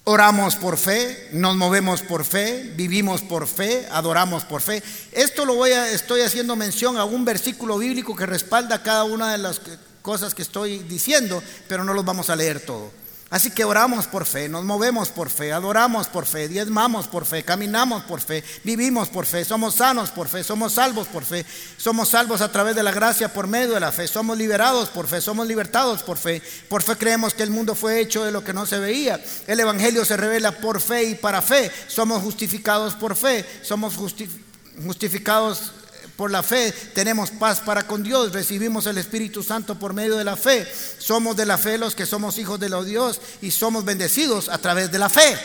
Oramos 0.04 0.54
por 0.54 0.78
fe, 0.78 1.30
nos 1.32 1.56
movemos 1.56 2.02
por 2.02 2.24
fe, 2.24 2.72
vivimos 2.76 3.22
por 3.22 3.48
fe, 3.48 3.88
adoramos 3.90 4.44
por 4.44 4.62
fe. 4.62 4.84
Esto 5.10 5.44
lo 5.44 5.56
voy 5.56 5.72
a, 5.72 5.90
estoy 5.90 6.20
haciendo 6.20 6.54
mención 6.54 6.96
a 6.96 7.04
un 7.04 7.24
versículo 7.24 7.76
bíblico 7.76 8.14
que 8.14 8.24
respalda 8.24 8.84
cada 8.84 9.02
una 9.02 9.32
de 9.32 9.38
las 9.38 9.60
cosas 10.00 10.32
que 10.32 10.42
estoy 10.42 10.78
diciendo, 10.78 11.42
pero 11.66 11.82
no 11.82 11.92
los 11.92 12.04
vamos 12.04 12.30
a 12.30 12.36
leer 12.36 12.60
todo. 12.60 12.92
Así 13.34 13.50
que 13.50 13.64
oramos 13.64 14.06
por 14.06 14.26
fe, 14.26 14.48
nos 14.48 14.62
movemos 14.62 15.08
por 15.08 15.28
fe, 15.28 15.52
adoramos 15.52 16.06
por 16.06 16.24
fe, 16.24 16.46
diezmamos 16.46 17.08
por 17.08 17.26
fe, 17.26 17.42
caminamos 17.42 18.04
por 18.04 18.20
fe, 18.20 18.44
vivimos 18.62 19.08
por 19.08 19.26
fe, 19.26 19.44
somos 19.44 19.74
sanos 19.74 20.12
por 20.12 20.28
fe, 20.28 20.44
somos 20.44 20.74
salvos 20.74 21.08
por 21.08 21.24
fe, 21.24 21.44
somos 21.76 22.10
salvos 22.10 22.42
a 22.42 22.52
través 22.52 22.76
de 22.76 22.84
la 22.84 22.92
gracia 22.92 23.32
por 23.32 23.48
medio 23.48 23.74
de 23.74 23.80
la 23.80 23.90
fe, 23.90 24.06
somos 24.06 24.38
liberados 24.38 24.88
por 24.88 25.08
fe, 25.08 25.20
somos 25.20 25.48
libertados 25.48 26.04
por 26.04 26.16
fe. 26.16 26.40
Por 26.68 26.84
fe 26.84 26.94
creemos 26.94 27.34
que 27.34 27.42
el 27.42 27.50
mundo 27.50 27.74
fue 27.74 27.98
hecho 27.98 28.24
de 28.24 28.30
lo 28.30 28.44
que 28.44 28.52
no 28.52 28.66
se 28.66 28.78
veía. 28.78 29.20
El 29.48 29.58
Evangelio 29.58 30.04
se 30.04 30.16
revela 30.16 30.52
por 30.52 30.80
fe 30.80 31.02
y 31.02 31.14
para 31.16 31.42
fe. 31.42 31.72
Somos 31.88 32.22
justificados 32.22 32.94
por 32.94 33.16
fe, 33.16 33.44
somos 33.62 33.96
justificados 33.96 35.72
por 36.16 36.30
la 36.30 36.42
fe 36.44 36.70
tenemos 36.94 37.30
paz 37.30 37.60
para 37.60 37.86
con 37.86 38.02
Dios, 38.02 38.32
recibimos 38.32 38.86
el 38.86 38.98
Espíritu 38.98 39.42
Santo 39.42 39.78
por 39.78 39.94
medio 39.94 40.16
de 40.16 40.24
la 40.24 40.36
fe. 40.36 40.66
Somos 40.98 41.36
de 41.36 41.44
la 41.44 41.58
fe 41.58 41.76
los 41.76 41.96
que 41.96 42.06
somos 42.06 42.38
hijos 42.38 42.60
de 42.60 42.68
los 42.68 42.86
Dios 42.86 43.20
y 43.42 43.50
somos 43.50 43.84
bendecidos 43.84 44.48
a 44.48 44.58
través 44.58 44.92
de 44.92 44.98
la 44.98 45.08
fe. 45.08 45.36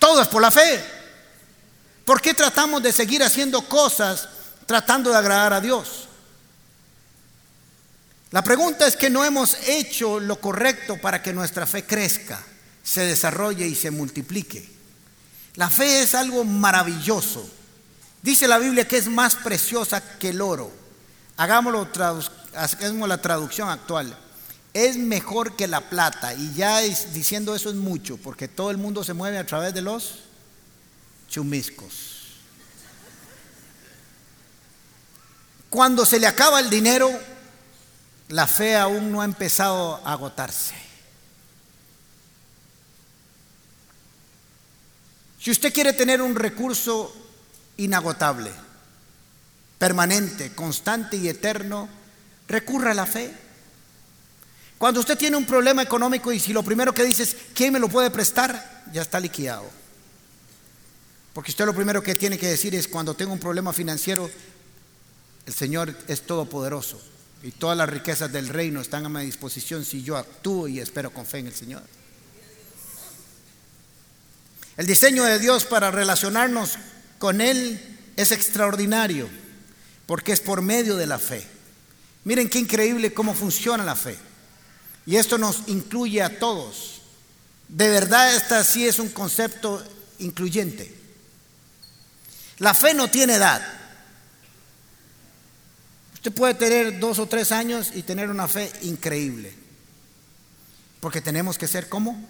Todo 0.00 0.20
es 0.20 0.28
por 0.28 0.42
la 0.42 0.50
fe. 0.50 0.82
¿Por 2.04 2.20
qué 2.20 2.34
tratamos 2.34 2.82
de 2.82 2.92
seguir 2.92 3.22
haciendo 3.22 3.62
cosas 3.62 4.28
tratando 4.66 5.10
de 5.10 5.16
agradar 5.16 5.52
a 5.52 5.60
Dios? 5.60 6.08
La 8.32 8.42
pregunta 8.42 8.84
es 8.88 8.96
que 8.96 9.10
no 9.10 9.24
hemos 9.24 9.56
hecho 9.68 10.18
lo 10.18 10.40
correcto 10.40 11.00
para 11.00 11.22
que 11.22 11.32
nuestra 11.32 11.66
fe 11.66 11.84
crezca, 11.84 12.42
se 12.82 13.02
desarrolle 13.02 13.64
y 13.64 13.76
se 13.76 13.92
multiplique. 13.92 14.68
La 15.54 15.70
fe 15.70 16.02
es 16.02 16.16
algo 16.16 16.44
maravilloso. 16.44 17.48
Dice 18.24 18.48
la 18.48 18.56
Biblia 18.56 18.88
que 18.88 18.96
es 18.96 19.06
más 19.06 19.36
preciosa 19.36 20.02
que 20.18 20.30
el 20.30 20.40
oro. 20.40 20.72
Hagámoslo, 21.36 21.86
hagamos 22.54 23.06
la 23.06 23.20
traducción 23.20 23.68
actual. 23.68 24.16
Es 24.72 24.96
mejor 24.96 25.56
que 25.56 25.68
la 25.68 25.82
plata. 25.90 26.32
Y 26.32 26.54
ya 26.54 26.80
diciendo 26.80 27.54
eso 27.54 27.68
es 27.68 27.74
mucho, 27.74 28.16
porque 28.16 28.48
todo 28.48 28.70
el 28.70 28.78
mundo 28.78 29.04
se 29.04 29.12
mueve 29.12 29.36
a 29.36 29.44
través 29.44 29.74
de 29.74 29.82
los 29.82 30.20
chumiscos. 31.28 31.92
Cuando 35.68 36.06
se 36.06 36.18
le 36.18 36.26
acaba 36.26 36.60
el 36.60 36.70
dinero, 36.70 37.10
la 38.28 38.46
fe 38.46 38.74
aún 38.74 39.12
no 39.12 39.20
ha 39.20 39.26
empezado 39.26 40.00
a 40.02 40.12
agotarse. 40.12 40.74
Si 45.38 45.50
usted 45.50 45.74
quiere 45.74 45.92
tener 45.92 46.22
un 46.22 46.34
recurso 46.34 47.20
inagotable, 47.76 48.50
permanente, 49.78 50.54
constante 50.54 51.16
y 51.16 51.28
eterno, 51.28 51.88
recurra 52.48 52.92
a 52.92 52.94
la 52.94 53.06
fe. 53.06 53.32
Cuando 54.78 55.00
usted 55.00 55.16
tiene 55.16 55.36
un 55.36 55.46
problema 55.46 55.82
económico 55.82 56.32
y 56.32 56.40
si 56.40 56.52
lo 56.52 56.62
primero 56.62 56.92
que 56.92 57.04
dice 57.04 57.22
es, 57.22 57.36
¿quién 57.54 57.72
me 57.72 57.78
lo 57.78 57.88
puede 57.88 58.10
prestar? 58.10 58.84
Ya 58.92 59.02
está 59.02 59.18
liquidado. 59.20 59.70
Porque 61.32 61.50
usted 61.50 61.66
lo 61.66 61.74
primero 61.74 62.02
que 62.02 62.14
tiene 62.14 62.38
que 62.38 62.48
decir 62.48 62.74
es, 62.74 62.86
cuando 62.86 63.14
tengo 63.14 63.32
un 63.32 63.40
problema 63.40 63.72
financiero, 63.72 64.30
el 65.46 65.52
Señor 65.52 65.96
es 66.06 66.22
todopoderoso 66.22 67.00
y 67.42 67.50
todas 67.50 67.76
las 67.76 67.88
riquezas 67.88 68.32
del 68.32 68.48
reino 68.48 68.80
están 68.80 69.04
a 69.04 69.08
mi 69.08 69.24
disposición 69.24 69.84
si 69.84 70.02
yo 70.02 70.16
actúo 70.16 70.68
y 70.68 70.80
espero 70.80 71.12
con 71.12 71.26
fe 71.26 71.38
en 71.38 71.48
el 71.48 71.54
Señor. 71.54 71.82
El 74.76 74.86
diseño 74.86 75.24
de 75.24 75.38
Dios 75.38 75.64
para 75.64 75.90
relacionarnos 75.90 76.78
con 77.18 77.40
Él 77.40 77.80
es 78.16 78.32
extraordinario 78.32 79.28
porque 80.06 80.32
es 80.32 80.40
por 80.40 80.62
medio 80.62 80.96
de 80.96 81.06
la 81.06 81.18
fe. 81.18 81.46
Miren 82.24 82.48
qué 82.48 82.58
increíble 82.58 83.12
cómo 83.12 83.34
funciona 83.34 83.84
la 83.84 83.96
fe. 83.96 84.16
Y 85.06 85.16
esto 85.16 85.38
nos 85.38 85.64
incluye 85.66 86.22
a 86.22 86.38
todos. 86.38 87.02
De 87.68 87.88
verdad, 87.88 88.34
esta 88.34 88.64
sí 88.64 88.86
es 88.86 88.98
un 88.98 89.10
concepto 89.10 89.82
incluyente. 90.18 90.94
La 92.58 92.74
fe 92.74 92.94
no 92.94 93.10
tiene 93.10 93.34
edad. 93.34 93.62
Usted 96.14 96.32
puede 96.32 96.54
tener 96.54 96.98
dos 96.98 97.18
o 97.18 97.26
tres 97.26 97.52
años 97.52 97.90
y 97.94 98.02
tener 98.02 98.30
una 98.30 98.48
fe 98.48 98.72
increíble. 98.82 99.52
Porque 101.00 101.20
tenemos 101.20 101.58
que 101.58 101.68
ser 101.68 101.88
como 101.88 102.26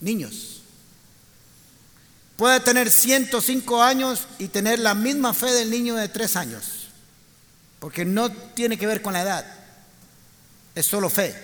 niños. 0.00 0.53
Puede 2.36 2.60
tener 2.60 2.90
105 2.90 3.82
años 3.82 4.26
y 4.38 4.48
tener 4.48 4.80
la 4.80 4.94
misma 4.94 5.34
fe 5.34 5.52
del 5.52 5.70
niño 5.70 5.94
de 5.94 6.08
tres 6.08 6.36
años. 6.36 6.88
Porque 7.78 8.04
no 8.04 8.30
tiene 8.30 8.76
que 8.76 8.86
ver 8.86 9.02
con 9.02 9.12
la 9.12 9.22
edad. 9.22 9.46
Es 10.74 10.86
solo 10.86 11.08
fe. 11.08 11.34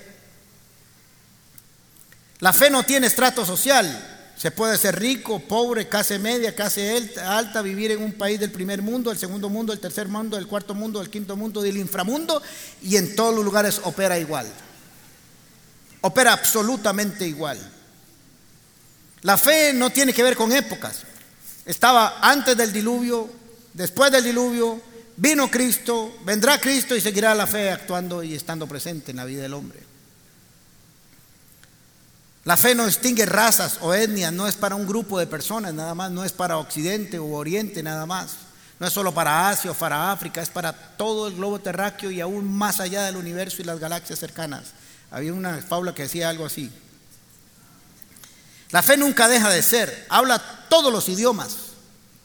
La 2.40 2.52
fe 2.52 2.70
no 2.70 2.82
tiene 2.82 3.06
estrato 3.06 3.44
social. 3.44 4.18
Se 4.36 4.50
puede 4.50 4.78
ser 4.78 4.98
rico, 4.98 5.38
pobre, 5.38 5.86
clase 5.88 6.18
media, 6.18 6.54
clase 6.54 7.10
alta, 7.22 7.60
vivir 7.60 7.90
en 7.90 8.02
un 8.02 8.14
país 8.14 8.40
del 8.40 8.50
primer 8.50 8.80
mundo, 8.80 9.10
el 9.10 9.18
segundo 9.18 9.50
mundo, 9.50 9.72
el 9.72 9.80
tercer 9.80 10.08
mundo, 10.08 10.38
el 10.38 10.46
cuarto 10.46 10.74
mundo, 10.74 11.02
el 11.02 11.10
quinto 11.10 11.36
mundo, 11.36 11.60
del 11.60 11.76
inframundo 11.76 12.42
y 12.80 12.96
en 12.96 13.14
todos 13.14 13.34
los 13.34 13.44
lugares 13.44 13.82
opera 13.84 14.18
igual. 14.18 14.50
Opera 16.00 16.32
absolutamente 16.32 17.28
igual. 17.28 17.58
La 19.22 19.36
fe 19.36 19.72
no 19.72 19.90
tiene 19.90 20.12
que 20.12 20.22
ver 20.22 20.36
con 20.36 20.52
épocas. 20.52 21.02
Estaba 21.64 22.18
antes 22.20 22.56
del 22.56 22.72
diluvio, 22.72 23.30
después 23.74 24.10
del 24.10 24.24
diluvio, 24.24 24.80
vino 25.16 25.50
Cristo, 25.50 26.18
vendrá 26.24 26.58
Cristo 26.58 26.96
y 26.96 27.00
seguirá 27.00 27.34
la 27.34 27.46
fe 27.46 27.70
actuando 27.70 28.22
y 28.22 28.34
estando 28.34 28.66
presente 28.66 29.10
en 29.10 29.18
la 29.18 29.24
vida 29.24 29.42
del 29.42 29.54
hombre. 29.54 29.90
La 32.44 32.56
fe 32.56 32.74
no 32.74 32.86
distingue 32.86 33.26
razas 33.26 33.78
o 33.82 33.92
etnias, 33.92 34.32
no 34.32 34.48
es 34.48 34.56
para 34.56 34.74
un 34.74 34.86
grupo 34.86 35.18
de 35.18 35.26
personas 35.26 35.74
nada 35.74 35.94
más, 35.94 36.10
no 36.10 36.24
es 36.24 36.32
para 36.32 36.56
Occidente 36.56 37.18
o 37.18 37.26
Oriente 37.32 37.82
nada 37.82 38.06
más, 38.06 38.36
no 38.78 38.86
es 38.86 38.92
solo 38.94 39.12
para 39.12 39.50
Asia 39.50 39.70
o 39.70 39.74
para 39.74 40.10
África, 40.10 40.40
es 40.40 40.48
para 40.48 40.72
todo 40.72 41.28
el 41.28 41.34
globo 41.34 41.60
terráqueo 41.60 42.10
y 42.10 42.22
aún 42.22 42.50
más 42.50 42.80
allá 42.80 43.04
del 43.04 43.16
universo 43.16 43.60
y 43.60 43.66
las 43.66 43.78
galaxias 43.78 44.18
cercanas. 44.18 44.72
Había 45.10 45.34
una 45.34 45.58
fábula 45.58 45.94
que 45.94 46.04
decía 46.04 46.30
algo 46.30 46.46
así. 46.46 46.72
La 48.72 48.82
fe 48.82 48.96
nunca 48.96 49.28
deja 49.28 49.50
de 49.50 49.62
ser, 49.62 50.06
habla 50.08 50.38
todos 50.68 50.92
los 50.92 51.08
idiomas, 51.08 51.56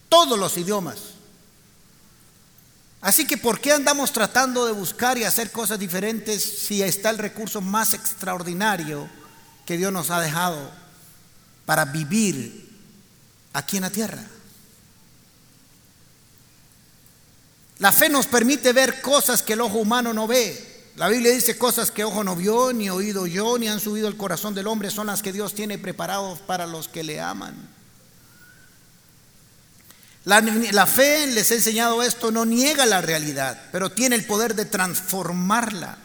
todos 0.10 0.38
los 0.38 0.58
idiomas. 0.58 0.98
Así 3.02 3.28
que 3.28 3.38
¿por 3.38 3.60
qué 3.60 3.72
andamos 3.72 4.12
tratando 4.12 4.66
de 4.66 4.72
buscar 4.72 5.18
y 5.18 5.24
hacer 5.24 5.52
cosas 5.52 5.80
diferentes 5.80 6.44
si 6.44 6.82
está 6.82 7.10
el 7.10 7.18
recurso 7.18 7.62
más 7.62 7.94
extraordinario? 7.94 9.10
que 9.66 9.78
Dios 9.78 9.92
nos 9.92 10.12
ha 10.12 10.22
dejado 10.22 10.72
para 11.66 11.86
vivir 11.86 12.70
aquí 13.54 13.78
en 13.78 13.84
la 13.84 13.90
tierra. 13.90 14.24
La 17.80 17.92
fe 17.92 18.08
nos 18.08 18.28
permite 18.28 18.72
ver 18.72 19.02
cosas 19.02 19.42
que 19.42 19.54
el 19.54 19.62
ojo 19.62 19.80
humano 19.80 20.14
no 20.14 20.28
ve. 20.28 20.75
La 20.96 21.10
Biblia 21.10 21.32
dice 21.32 21.58
cosas 21.58 21.92
que 21.92 22.06
ojo 22.06 22.24
no 22.24 22.36
vio, 22.36 22.72
ni 22.72 22.90
oído 22.90 23.28
yo, 23.28 23.58
ni 23.58 23.68
han 23.68 23.82
subido 23.82 24.08
el 24.08 24.16
corazón 24.16 24.56
del 24.56 24.68
hombre, 24.68 24.90
son 24.90 25.08
las 25.08 25.22
que 25.22 25.34
Dios 25.34 25.54
tiene 25.54 25.78
preparados 25.78 26.40
para 26.40 26.66
los 26.66 26.88
que 26.88 27.04
le 27.04 27.20
aman. 27.20 27.54
La, 30.24 30.42
la, 30.42 30.88
fe, 30.88 31.28
les 31.28 31.52
he 31.52 31.56
enseñado 31.56 32.02
esto, 32.02 32.32
no 32.32 32.46
niega 32.46 32.86
la 32.86 33.02
realidad, 33.02 33.62
pero 33.72 33.92
tiene 33.92 34.16
el 34.16 34.26
poder 34.26 34.56
de 34.56 34.66
transformarla. 34.66 35.98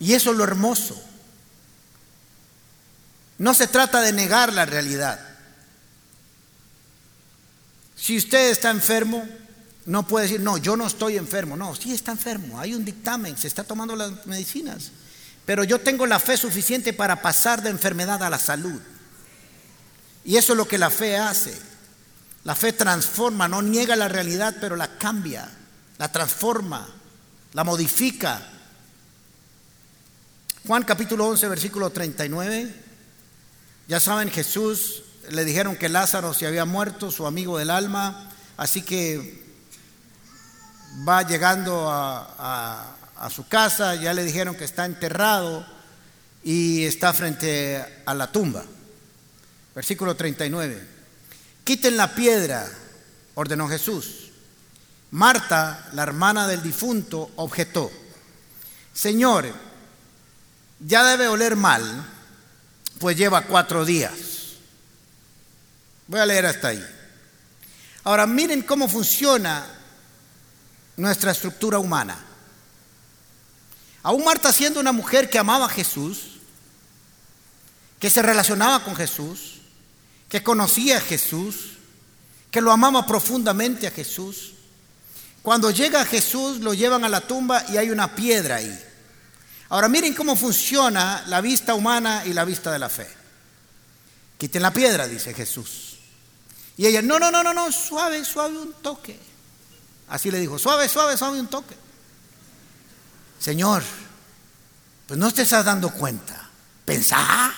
Y 0.00 0.14
eso 0.14 0.32
es 0.32 0.36
lo 0.36 0.44
hermoso. 0.44 1.00
No 3.38 3.54
se 3.54 3.68
trata 3.68 4.00
de 4.00 4.12
negar 4.12 4.52
la 4.52 4.64
realidad. 4.64 5.33
Si 7.96 8.16
usted 8.16 8.50
está 8.50 8.70
enfermo, 8.70 9.26
no 9.86 10.06
puede 10.06 10.26
decir, 10.26 10.40
no, 10.40 10.56
yo 10.56 10.76
no 10.76 10.86
estoy 10.86 11.16
enfermo. 11.16 11.56
No, 11.56 11.74
sí 11.74 11.92
está 11.92 12.12
enfermo, 12.12 12.58
hay 12.58 12.74
un 12.74 12.84
dictamen, 12.84 13.36
se 13.36 13.48
está 13.48 13.64
tomando 13.64 13.96
las 13.96 14.26
medicinas. 14.26 14.90
Pero 15.46 15.64
yo 15.64 15.80
tengo 15.80 16.06
la 16.06 16.18
fe 16.18 16.36
suficiente 16.36 16.92
para 16.92 17.20
pasar 17.22 17.62
de 17.62 17.70
enfermedad 17.70 18.22
a 18.22 18.30
la 18.30 18.38
salud. 18.38 18.80
Y 20.24 20.36
eso 20.36 20.54
es 20.54 20.56
lo 20.56 20.66
que 20.66 20.78
la 20.78 20.90
fe 20.90 21.16
hace. 21.16 21.54
La 22.44 22.54
fe 22.54 22.72
transforma, 22.72 23.48
no 23.48 23.62
niega 23.62 23.96
la 23.96 24.08
realidad, 24.08 24.56
pero 24.60 24.76
la 24.76 24.98
cambia, 24.98 25.50
la 25.98 26.10
transforma, 26.10 26.88
la 27.52 27.64
modifica 27.64 28.50
Juan 30.66 30.82
capítulo 30.84 31.26
11, 31.28 31.46
versículo 31.48 31.90
39. 31.90 32.74
Ya 33.86 34.00
saben, 34.00 34.30
Jesús 34.30 35.02
le 35.30 35.44
dijeron 35.44 35.76
que 35.76 35.88
Lázaro 35.88 36.34
se 36.34 36.46
había 36.46 36.64
muerto, 36.64 37.10
su 37.10 37.26
amigo 37.26 37.58
del 37.58 37.70
alma, 37.70 38.30
así 38.56 38.82
que 38.82 39.42
va 41.06 41.22
llegando 41.22 41.86
a, 41.88 42.96
su 43.30 43.48
casa, 43.48 43.94
ya 43.94 44.12
le 44.12 44.22
dijeron 44.22 44.54
que 44.54 44.64
está 44.64 44.84
enterrado 44.84 45.64
y 46.42 46.84
está 46.84 47.12
frente 47.14 47.82
a 48.04 48.14
la 48.14 48.30
tumba. 48.30 48.64
Versículo 49.74 50.14
39. 50.14 50.86
Quiten 51.64 51.96
la 51.96 52.14
piedra, 52.14 52.68
ordenó 53.34 53.66
Jesús. 53.66 54.30
Marta, 55.10 55.88
la 55.92 56.02
hermana 56.02 56.46
del 56.46 56.62
difunto, 56.62 57.30
objetó. 57.36 57.90
Señor, 58.92 59.50
ya 60.80 61.02
debe 61.04 61.28
oler 61.28 61.56
mal, 61.56 61.82
pues 62.98 63.16
lleva 63.16 63.42
cuatro 63.42 63.86
días. 63.86 64.33
Voy 66.06 66.20
a 66.20 66.26
leer 66.26 66.46
hasta 66.46 66.68
ahí. 66.68 66.84
Ahora 68.04 68.26
miren 68.26 68.62
cómo 68.62 68.88
funciona 68.88 69.66
nuestra 70.96 71.32
estructura 71.32 71.78
humana. 71.78 72.18
Aún 74.02 74.24
Marta 74.24 74.52
siendo 74.52 74.80
una 74.80 74.92
mujer 74.92 75.30
que 75.30 75.38
amaba 75.38 75.66
a 75.66 75.70
Jesús, 75.70 76.38
que 77.98 78.10
se 78.10 78.20
relacionaba 78.20 78.84
con 78.84 78.94
Jesús, 78.94 79.62
que 80.28 80.42
conocía 80.42 80.98
a 80.98 81.00
Jesús, 81.00 81.78
que 82.50 82.60
lo 82.60 82.70
amaba 82.70 83.06
profundamente 83.06 83.86
a 83.86 83.90
Jesús, 83.90 84.52
cuando 85.42 85.70
llega 85.70 86.04
Jesús 86.04 86.60
lo 86.60 86.74
llevan 86.74 87.04
a 87.04 87.08
la 87.08 87.20
tumba 87.20 87.64
y 87.68 87.76
hay 87.76 87.90
una 87.90 88.14
piedra 88.14 88.56
ahí. 88.56 88.78
Ahora 89.70 89.88
miren 89.88 90.14
cómo 90.14 90.36
funciona 90.36 91.24
la 91.26 91.40
vista 91.40 91.74
humana 91.74 92.22
y 92.26 92.32
la 92.32 92.44
vista 92.44 92.70
de 92.72 92.78
la 92.78 92.88
fe. 92.88 93.08
Quiten 94.38 94.62
la 94.62 94.72
piedra, 94.72 95.06
dice 95.06 95.34
Jesús. 95.34 95.83
Y 96.76 96.86
ella, 96.86 97.02
no, 97.02 97.18
no, 97.18 97.30
no, 97.30 97.42
no, 97.42 97.54
no, 97.54 97.70
suave, 97.70 98.24
suave 98.24 98.58
un 98.58 98.72
toque. 98.74 99.18
Así 100.08 100.30
le 100.30 100.40
dijo, 100.40 100.58
suave, 100.58 100.88
suave, 100.88 101.16
suave 101.16 101.40
un 101.40 101.46
toque. 101.46 101.76
Señor, 103.38 103.82
pues 105.06 105.18
no 105.18 105.30
te 105.32 105.42
estás 105.42 105.64
dando 105.64 105.90
cuenta. 105.90 106.48
Pensá. 106.84 107.54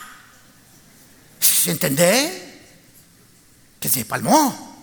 ¿Se 1.41 1.71
entendé? 1.71 2.63
Que 3.81 3.89
se 3.89 4.05
palmó. 4.05 4.77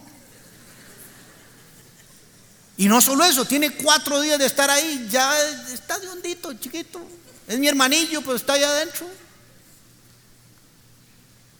Y 2.77 2.87
no 2.87 3.01
solo 3.01 3.23
eso, 3.23 3.45
tiene 3.45 3.71
cuatro 3.71 4.19
días 4.19 4.39
de 4.39 4.47
estar 4.47 4.69
ahí, 4.69 5.07
ya 5.09 5.39
está 5.71 5.99
de 5.99 6.09
hondito, 6.09 6.53
chiquito. 6.53 7.05
Es 7.47 7.59
mi 7.59 7.67
hermanillo, 7.67 8.21
pero 8.21 8.35
está 8.35 8.53
allá 8.53 8.69
adentro. 8.69 9.07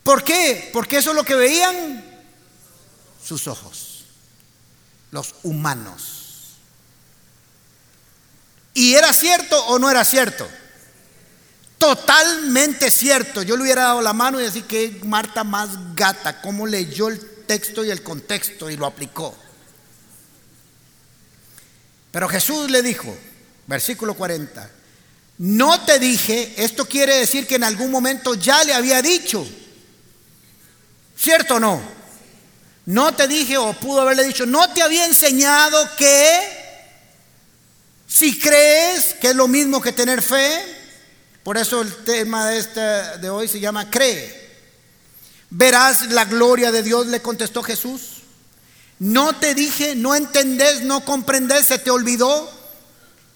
¿Por 0.02 0.24
qué? 0.24 0.70
Porque 0.72 0.98
eso 0.98 1.10
es 1.10 1.16
lo 1.16 1.24
que 1.24 1.34
veían 1.34 2.13
sus 3.24 3.46
ojos, 3.46 4.04
los 5.10 5.34
humanos. 5.42 6.56
¿Y 8.74 8.94
era 8.94 9.12
cierto 9.12 9.64
o 9.66 9.78
no 9.78 9.90
era 9.90 10.04
cierto? 10.04 10.48
Totalmente 11.78 12.90
cierto. 12.90 13.42
Yo 13.42 13.56
le 13.56 13.62
hubiera 13.62 13.84
dado 13.84 14.02
la 14.02 14.12
mano 14.12 14.40
y 14.40 14.44
decir 14.44 14.64
que 14.64 15.00
Marta 15.04 15.44
más 15.44 15.94
gata, 15.94 16.40
cómo 16.40 16.66
leyó 16.66 17.08
el 17.08 17.20
texto 17.46 17.84
y 17.84 17.90
el 17.90 18.02
contexto 18.02 18.68
y 18.70 18.76
lo 18.76 18.86
aplicó. 18.86 19.34
Pero 22.10 22.28
Jesús 22.28 22.70
le 22.70 22.82
dijo, 22.82 23.16
versículo 23.66 24.14
40, 24.14 24.70
no 25.38 25.80
te 25.84 25.98
dije, 25.98 26.54
esto 26.56 26.86
quiere 26.86 27.16
decir 27.16 27.46
que 27.46 27.56
en 27.56 27.64
algún 27.64 27.90
momento 27.90 28.34
ya 28.34 28.62
le 28.64 28.72
había 28.72 29.02
dicho. 29.02 29.46
¿Cierto 31.16 31.56
o 31.56 31.60
no? 31.60 32.03
No 32.86 33.14
te 33.14 33.26
dije 33.26 33.56
o 33.56 33.72
pudo 33.72 34.02
haberle 34.02 34.24
dicho, 34.24 34.44
no 34.44 34.68
te 34.70 34.82
había 34.82 35.06
enseñado 35.06 35.88
que 35.96 36.64
si 38.06 38.38
crees 38.38 39.14
que 39.14 39.30
es 39.30 39.34
lo 39.34 39.48
mismo 39.48 39.80
que 39.80 39.92
tener 39.92 40.22
fe, 40.22 40.82
Por 41.42 41.58
eso 41.58 41.82
el 41.82 41.94
tema 42.04 42.46
de, 42.46 42.58
este, 42.58 42.80
de 42.80 43.28
hoy 43.28 43.48
se 43.48 43.60
llama 43.60 43.90
cree. 43.90 44.44
Verás 45.50 46.10
la 46.10 46.24
gloria 46.24 46.72
de 46.72 46.82
Dios, 46.82 47.06
le 47.08 47.20
contestó 47.20 47.62
Jesús. 47.62 48.22
No 48.98 49.34
te 49.36 49.54
dije, 49.54 49.94
no 49.94 50.14
entendés, 50.14 50.80
no 50.82 51.04
comprendés, 51.04 51.66
se 51.66 51.78
te 51.78 51.90
olvidó. 51.90 52.50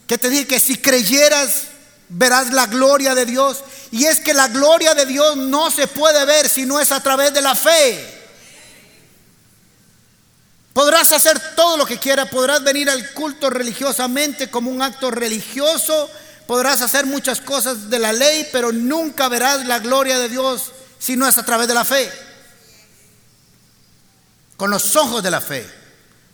Que 0.06 0.16
te 0.16 0.30
dije 0.30 0.46
que 0.46 0.58
si 0.58 0.76
creyeras, 0.76 1.64
verás 2.08 2.50
la 2.52 2.66
gloria 2.66 3.14
de 3.14 3.26
Dios. 3.26 3.62
Y 3.90 4.06
es 4.06 4.20
que 4.20 4.32
la 4.32 4.48
gloria 4.48 4.94
de 4.94 5.04
Dios 5.04 5.36
no 5.36 5.70
se 5.70 5.86
puede 5.86 6.24
ver 6.24 6.48
si 6.48 6.64
no 6.64 6.80
es 6.80 6.90
a 6.92 7.02
través 7.02 7.34
de 7.34 7.42
la 7.42 7.54
fe. 7.54 8.17
Podrás 10.78 11.10
hacer 11.10 11.56
todo 11.56 11.76
lo 11.76 11.84
que 11.84 11.98
quieras, 11.98 12.28
podrás 12.28 12.62
venir 12.62 12.88
al 12.88 13.10
culto 13.10 13.50
religiosamente 13.50 14.48
como 14.48 14.70
un 14.70 14.80
acto 14.80 15.10
religioso, 15.10 16.08
podrás 16.46 16.82
hacer 16.82 17.04
muchas 17.04 17.40
cosas 17.40 17.90
de 17.90 17.98
la 17.98 18.12
ley, 18.12 18.48
pero 18.52 18.70
nunca 18.70 19.28
verás 19.28 19.66
la 19.66 19.80
gloria 19.80 20.20
de 20.20 20.28
Dios 20.28 20.70
si 21.00 21.16
no 21.16 21.26
es 21.26 21.36
a 21.36 21.44
través 21.44 21.66
de 21.66 21.74
la 21.74 21.84
fe. 21.84 22.08
Con 24.56 24.70
los 24.70 24.94
ojos 24.94 25.20
de 25.20 25.32
la 25.32 25.40
fe, 25.40 25.68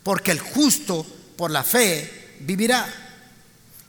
porque 0.03 0.29
el 0.29 0.39
justo 0.39 1.03
por 1.35 1.49
la 1.49 1.63
fe 1.63 2.35
vivirá. 2.41 2.85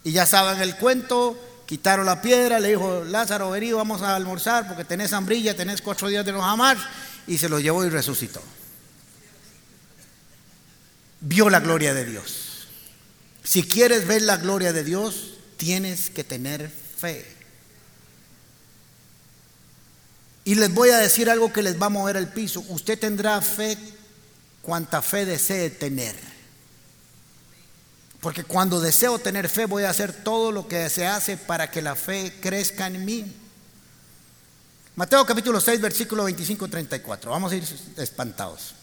Y 0.05 0.13
ya 0.13 0.25
saben 0.25 0.63
el 0.63 0.77
cuento, 0.77 1.39
quitaron 1.67 2.07
la 2.07 2.23
piedra, 2.23 2.61
le 2.61 2.69
dijo, 2.69 3.05
Lázaro, 3.05 3.51
vení, 3.51 3.73
vamos 3.73 4.01
a 4.01 4.17
almorzar 4.17 4.67
porque 4.67 4.87
tenés 4.87 5.13
hambrilla, 5.13 5.55
tenés 5.55 5.83
cuatro 5.83 6.09
días 6.09 6.25
de 6.25 6.33
no 6.33 6.41
jamás, 6.41 6.79
y 7.27 7.37
se 7.37 7.51
lo 7.51 7.61
llevó 7.61 7.85
y 7.85 7.91
resucitó 7.91 8.41
vio 11.29 11.51
la 11.51 11.61
gloria 11.61 11.93
de 11.93 12.05
Dios. 12.05 12.69
Si 13.43 13.63
quieres 13.65 14.07
ver 14.07 14.23
la 14.23 14.37
gloria 14.37 14.73
de 14.73 14.85
Dios, 14.85 15.35
tienes 15.57 16.11
que 16.11 16.25
tener 16.25 16.71
fe. 16.71 17.27
Y 20.45 20.55
les 20.55 20.73
voy 20.73 20.91
a 20.91 20.99
decir 20.99 21.29
algo 21.29 21.53
que 21.53 21.63
les 21.63 21.81
va 21.81 21.87
a 21.87 21.91
mover 21.91 22.17
el 22.17 22.29
piso. 22.29 22.65
Usted 22.69 22.99
tendrá 22.99 23.41
fe 23.41 23.77
cuanta 24.63 25.03
fe 25.03 25.25
desee 25.25 25.71
tener. 25.71 26.15
Porque 28.21 28.45
cuando 28.45 28.81
deseo 28.81 29.19
tener 29.19 29.49
fe 29.49 29.67
voy 29.67 29.83
a 29.83 29.91
hacer 29.91 30.13
todo 30.13 30.53
lo 30.53 30.69
que 30.69 30.89
se 30.91 31.07
hace 31.07 31.37
para 31.37 31.71
que 31.71 31.83
la 31.83 31.97
fe 31.97 32.35
crezca 32.41 32.87
en 32.87 33.05
mí. 33.05 33.37
Mateo 34.95 35.27
capítulo 35.27 35.61
6, 35.61 35.81
versículo 35.81 36.29
25-34. 36.29 37.29
Vamos 37.29 37.53
a 37.53 37.57
ir 37.57 37.65
espantados. 37.97 38.76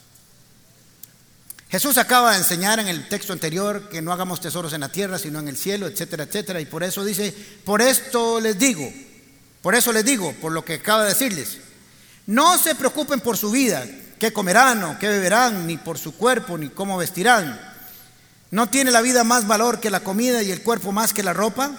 Jesús 1.74 1.98
acaba 1.98 2.34
de 2.34 2.38
enseñar 2.38 2.80
en 2.80 2.88
el 2.88 3.10
texto 3.10 3.34
anterior 3.34 3.90
que 3.90 4.00
no 4.00 4.14
hagamos 4.14 4.40
tesoros 4.40 4.74
en 4.74 4.82
la 4.82 4.90
tierra, 4.90 5.18
sino 5.18 5.40
en 5.40 5.48
el 5.48 5.58
cielo, 5.58 5.88
etcétera, 5.88 6.26
etcétera. 6.26 6.62
Y 6.62 6.68
por 6.68 6.84
eso 6.84 7.04
dice, 7.04 7.34
por 7.66 7.82
esto 7.82 8.40
les 8.40 8.60
digo, 8.60 8.88
por 9.60 9.74
eso 9.74 9.92
les 9.92 10.06
digo, 10.06 10.34
por 10.34 10.52
lo 10.52 10.64
que 10.64 10.76
acaba 10.76 11.02
de 11.02 11.10
decirles, 11.10 11.58
no 12.28 12.60
se 12.60 12.76
preocupen 12.76 13.22
por 13.22 13.38
su 13.38 13.50
vida, 13.50 13.88
qué 14.20 14.32
comerán 14.32 14.84
o 14.84 15.00
qué 15.00 15.08
beberán, 15.08 15.66
ni 15.66 15.78
por 15.78 15.98
su 15.98 16.16
cuerpo, 16.16 16.60
ni 16.60 16.70
cómo 16.70 16.96
vestirán. 16.96 17.60
¿No 18.52 18.70
tiene 18.70 18.92
la 18.92 19.02
vida 19.02 19.24
más 19.24 19.48
valor 19.48 19.80
que 19.80 19.90
la 19.90 20.02
comida 20.02 20.44
y 20.44 20.52
el 20.52 20.62
cuerpo 20.62 20.92
más 20.92 21.12
que 21.12 21.24
la 21.24 21.34
ropa? 21.34 21.72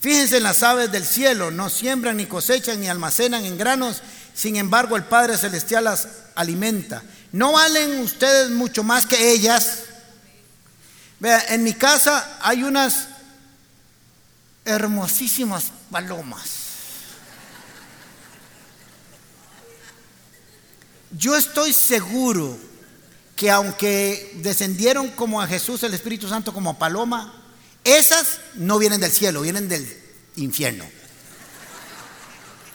Fíjense 0.00 0.36
en 0.36 0.42
las 0.42 0.62
aves 0.62 0.92
del 0.92 1.06
cielo, 1.06 1.50
no 1.50 1.70
siembran, 1.70 2.18
ni 2.18 2.26
cosechan, 2.26 2.78
ni 2.78 2.88
almacenan 2.88 3.46
en 3.46 3.56
granos, 3.56 4.02
sin 4.34 4.56
embargo 4.56 4.96
el 4.96 5.04
Padre 5.04 5.38
Celestial 5.38 5.84
las 5.84 6.08
alimenta. 6.34 7.02
¿No 7.34 7.50
valen 7.50 7.98
ustedes 7.98 8.48
mucho 8.50 8.84
más 8.84 9.06
que 9.06 9.32
ellas? 9.32 9.80
Vea, 11.18 11.46
en 11.48 11.64
mi 11.64 11.74
casa 11.74 12.38
hay 12.40 12.62
unas 12.62 13.08
hermosísimas 14.64 15.72
palomas. 15.90 16.50
Yo 21.10 21.34
estoy 21.34 21.72
seguro 21.72 22.56
que 23.34 23.50
aunque 23.50 24.30
descendieron 24.36 25.08
como 25.08 25.42
a 25.42 25.48
Jesús 25.48 25.82
el 25.82 25.92
Espíritu 25.92 26.28
Santo 26.28 26.54
como 26.54 26.78
paloma, 26.78 27.34
esas 27.82 28.38
no 28.54 28.78
vienen 28.78 29.00
del 29.00 29.10
cielo, 29.10 29.40
vienen 29.40 29.68
del 29.68 29.84
infierno. 30.36 30.84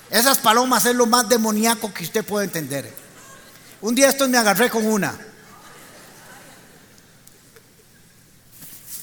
Esas 0.10 0.38
palomas 0.40 0.86
es 0.86 0.96
lo 0.96 1.06
más 1.06 1.30
demoníaco 1.30 1.94
que 1.94 2.04
usted 2.04 2.26
puede 2.26 2.44
entender. 2.44 2.99
Un 3.82 3.96
día 3.96 4.10
esto 4.10 4.28
me 4.28 4.38
agarré 4.38 4.70
con 4.70 4.86
una. 4.86 5.18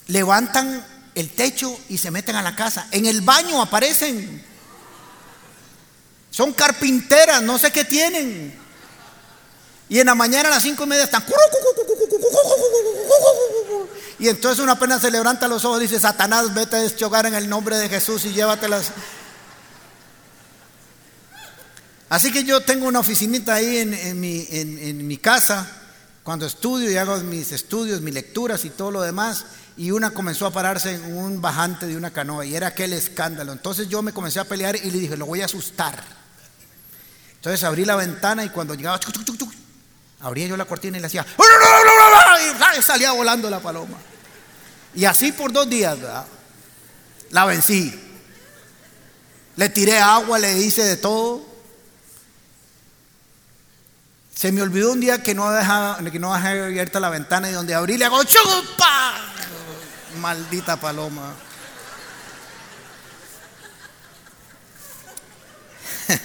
Levantan 0.08 0.84
el 1.14 1.30
techo 1.30 1.78
y 1.88 1.98
se 1.98 2.10
meten 2.10 2.36
a 2.36 2.42
la 2.42 2.54
casa. 2.54 2.86
En 2.90 3.06
el 3.06 3.22
baño 3.22 3.60
aparecen. 3.60 4.44
Son 6.30 6.52
carpinteras, 6.52 7.42
no 7.42 7.58
sé 7.58 7.72
qué 7.72 7.84
tienen. 7.84 8.58
Y 9.88 10.00
en 10.00 10.06
la 10.06 10.14
mañana 10.14 10.48
a 10.48 10.52
las 10.52 10.62
cinco 10.62 10.84
y 10.84 10.88
media 10.88 11.04
están. 11.04 11.24
Y 14.18 14.28
entonces 14.28 14.62
una 14.62 14.72
apenas 14.72 15.00
se 15.00 15.10
levanta 15.10 15.48
los 15.48 15.64
ojos 15.64 15.78
y 15.78 15.86
dice: 15.86 15.98
Satanás, 15.98 16.52
vete 16.52 16.76
a 16.76 16.80
deschogar 16.80 17.24
en 17.26 17.34
el 17.34 17.48
nombre 17.48 17.78
de 17.78 17.88
Jesús 17.88 18.24
y 18.26 18.32
llévatelas. 18.32 18.92
Así 22.08 22.30
que 22.30 22.44
yo 22.44 22.60
tengo 22.60 22.86
una 22.86 23.00
oficinita 23.00 23.54
ahí 23.54 23.78
en, 23.78 25.06
mi, 25.06 25.18
casa, 25.18 25.68
cuando 26.22 26.46
estudio 26.46 26.90
y 26.90 26.96
hago 26.96 27.16
mis 27.18 27.50
estudios, 27.50 28.00
mis 28.00 28.14
lecturas 28.14 28.64
y 28.64 28.70
todo 28.70 28.92
lo 28.92 29.02
demás, 29.02 29.44
y 29.76 29.90
una 29.90 30.10
comenzó 30.10 30.46
a 30.46 30.52
pararse 30.52 30.94
en 30.94 31.16
un 31.16 31.40
bajante 31.40 31.86
de 31.86 31.96
una 31.96 32.12
canoa 32.12 32.46
y 32.46 32.54
era 32.54 32.68
aquel 32.68 32.92
escándalo. 32.92 33.52
Entonces 33.52 33.88
yo 33.88 34.02
me 34.02 34.12
comencé 34.12 34.38
a 34.38 34.44
pelear 34.44 34.76
y 34.76 34.90
le 34.90 34.98
dije, 35.00 35.16
lo 35.16 35.26
voy 35.26 35.42
a 35.42 35.46
asustar. 35.46 36.02
Entonces 37.34 37.64
abrí 37.64 37.84
la 37.84 37.96
ventana 37.96 38.44
y 38.44 38.50
cuando 38.50 38.74
llegaba, 38.74 39.00
abría 40.20 40.46
yo 40.46 40.56
la 40.56 40.64
cortina 40.64 40.98
y 40.98 41.00
le 41.00 41.08
hacía, 41.08 41.26
y 42.78 42.82
salía 42.82 43.12
volando 43.12 43.50
la 43.50 43.60
paloma. 43.60 43.98
Y 44.94 45.04
así 45.04 45.32
por 45.32 45.52
dos 45.52 45.68
días, 45.68 45.98
la 47.30 47.44
vencí. 47.44 48.02
Le 49.56 49.68
tiré 49.70 49.98
agua, 49.98 50.38
le 50.38 50.56
hice 50.58 50.84
de 50.84 50.96
todo. 50.96 51.45
Se 54.36 54.52
me 54.52 54.60
olvidó 54.60 54.92
un 54.92 55.00
día 55.00 55.22
que 55.22 55.34
no 55.34 55.50
dejaba, 55.50 55.98
que 56.10 56.18
no 56.18 56.34
abierta 56.34 57.00
la 57.00 57.08
ventana 57.08 57.48
y 57.48 57.54
donde 57.54 57.74
abrí 57.74 57.96
le 57.96 58.04
hago 58.04 58.22
chupa. 58.22 59.14
Maldita 60.18 60.78
paloma. 60.78 61.32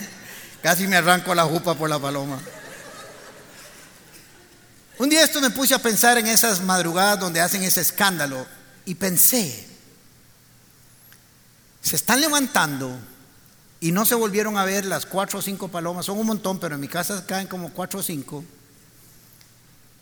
Casi 0.62 0.88
me 0.88 0.98
arranco 0.98 1.34
la 1.34 1.46
jupa 1.46 1.74
por 1.76 1.90
la 1.90 2.00
paloma. 2.00 2.38
Un 4.98 5.08
día 5.08 5.24
esto 5.24 5.40
me 5.40 5.50
puse 5.50 5.74
a 5.74 5.80
pensar 5.80 6.18
en 6.18 6.28
esas 6.28 6.60
madrugadas 6.60 7.18
donde 7.18 7.40
hacen 7.40 7.64
ese 7.64 7.80
escándalo 7.80 8.46
y 8.84 8.96
pensé, 8.96 9.70
se 11.82 11.96
están 11.96 12.20
levantando 12.20 12.94
y 13.82 13.92
no 13.92 14.06
se 14.06 14.14
volvieron 14.14 14.58
a 14.58 14.64
ver 14.64 14.86
las 14.86 15.08
cuatro 15.08 15.40
o 15.40 15.42
cinco 15.42 15.68
palomas, 15.68 16.06
son 16.06 16.20
un 16.20 16.28
montón, 16.28 16.60
pero 16.60 16.76
en 16.76 16.82
mi 16.82 16.88
casa 16.88 17.26
caen 17.26 17.48
como 17.48 17.74
cuatro 17.74 18.00
o 18.00 18.04
cinco. 18.04 18.46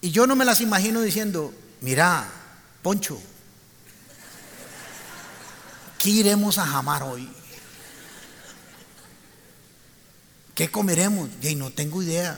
Y 0.02 0.12
yo 0.12 0.28
no 0.28 0.36
me 0.36 0.44
las 0.44 0.60
imagino 0.60 1.02
diciendo, 1.02 1.54
mira, 1.80 2.30
Poncho, 2.84 3.18
¿qué 5.98 6.10
iremos 6.10 6.58
a 6.58 6.66
jamar 6.66 7.04
hoy? 7.04 7.30
¿Qué 10.56 10.70
comeremos? 10.70 11.30
Y 11.42 11.56
no 11.56 11.72
tengo 11.72 12.04
idea. 12.04 12.38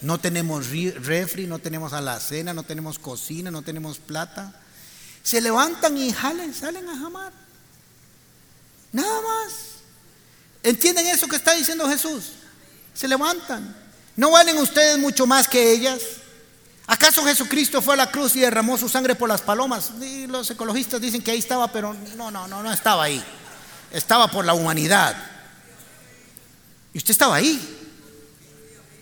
No 0.00 0.18
tenemos 0.18 0.68
refri, 0.70 1.46
no 1.46 1.58
tenemos 1.58 1.92
alacena, 1.92 2.54
no 2.54 2.62
tenemos 2.62 2.98
cocina, 2.98 3.50
no 3.50 3.60
tenemos 3.60 3.98
plata. 3.98 4.58
Se 5.22 5.42
levantan 5.42 5.98
y 5.98 6.10
jalen, 6.10 6.54
salen 6.54 6.88
a 6.88 6.98
jamar. 6.98 7.34
Nada 8.92 9.20
más. 9.20 9.69
¿Entienden 10.62 11.06
eso 11.06 11.26
que 11.26 11.36
está 11.36 11.54
diciendo 11.54 11.88
Jesús? 11.88 12.32
Se 12.94 13.08
levantan. 13.08 13.74
¿No 14.16 14.30
valen 14.30 14.58
ustedes 14.58 14.98
mucho 14.98 15.26
más 15.26 15.48
que 15.48 15.72
ellas? 15.72 16.00
¿Acaso 16.86 17.24
Jesucristo 17.24 17.80
fue 17.80 17.94
a 17.94 17.98
la 17.98 18.10
cruz 18.10 18.34
y 18.36 18.40
derramó 18.40 18.76
su 18.76 18.88
sangre 18.88 19.14
por 19.14 19.28
las 19.28 19.40
palomas? 19.40 19.92
Los 20.28 20.50
ecologistas 20.50 21.00
dicen 21.00 21.22
que 21.22 21.30
ahí 21.30 21.38
estaba, 21.38 21.70
pero 21.70 21.94
no, 22.16 22.30
no, 22.30 22.48
no, 22.48 22.62
no 22.62 22.72
estaba 22.72 23.04
ahí. 23.04 23.22
Estaba 23.92 24.28
por 24.28 24.44
la 24.44 24.54
humanidad. 24.54 25.16
Y 26.92 26.98
usted 26.98 27.12
estaba 27.12 27.36
ahí. 27.36 27.78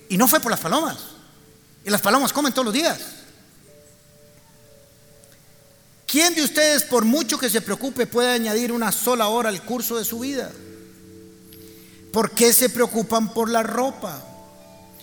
Y 0.09 0.17
no 0.17 0.29
fue 0.29 0.41
por 0.41 0.51
las 0.51 0.61
palomas. 0.61 0.99
Y 1.85 1.91
las 1.91 2.01
palomas 2.01 2.33
comen 2.33 2.53
todos 2.53 2.67
los 2.67 2.75
días. 2.75 2.99
¿Quién 6.07 6.35
de 6.35 6.43
ustedes, 6.43 6.85
por 6.85 7.05
mucho 7.05 7.39
que 7.39 7.51
se 7.51 7.61
preocupe, 7.61 8.07
puede 8.07 8.31
añadir 8.31 8.73
una 8.73 8.93
sola 8.93 9.29
hora 9.29 9.49
al 9.49 9.63
curso 9.63 9.99
de 9.99 10.05
su 10.05 10.21
vida? 10.21 10.51
¿Por 12.13 12.31
qué 12.33 12.53
se 12.53 12.71
preocupan 12.71 13.33
por 13.33 13.51
la 13.51 13.63
ropa? 13.63 14.23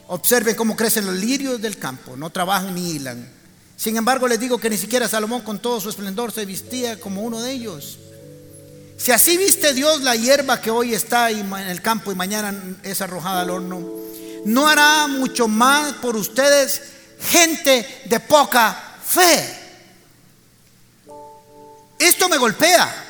Observen 0.08 0.56
cómo 0.56 0.76
crecen 0.76 1.06
los 1.06 1.16
lirios 1.16 1.62
del 1.62 1.78
campo, 1.78 2.16
no 2.16 2.30
trabajan 2.30 2.76
ni 2.76 2.92
hilan. 2.92 3.28
Sin 3.78 3.98
embargo, 3.98 4.28
les 4.28 4.40
digo 4.40 4.58
que 4.58 4.70
ni 4.70 4.78
siquiera 4.78 5.08
Salomón 5.08 5.42
con 5.42 5.60
todo 5.60 5.82
su 5.82 5.90
esplendor 5.90 6.32
se 6.32 6.46
vestía 6.46 7.00
como 7.00 7.24
uno 7.24 7.42
de 7.42 7.52
ellos. 7.52 8.00
Si 8.98 9.12
así 9.12 9.38
viste 9.38 9.74
Dios 9.74 10.02
la 10.02 10.16
hierba 10.16 10.62
que 10.62 10.72
hoy 10.72 10.94
está 10.94 11.30
en 11.30 11.52
el 11.54 11.82
campo 11.82 12.12
y 12.12 12.16
mañana 12.16 12.78
es 12.84 13.02
arrojada 13.02 13.42
al 13.42 13.50
horno, 13.50 13.84
¿no 14.46 14.68
hará 14.68 15.08
mucho 15.08 15.48
más 15.48 15.94
por 15.94 16.16
ustedes 16.16 16.82
gente 17.20 18.04
de 18.06 18.20
poca 18.22 18.98
fe? 19.04 19.60
Esto 22.00 22.30
me 22.30 22.38
golpea. 22.38 23.05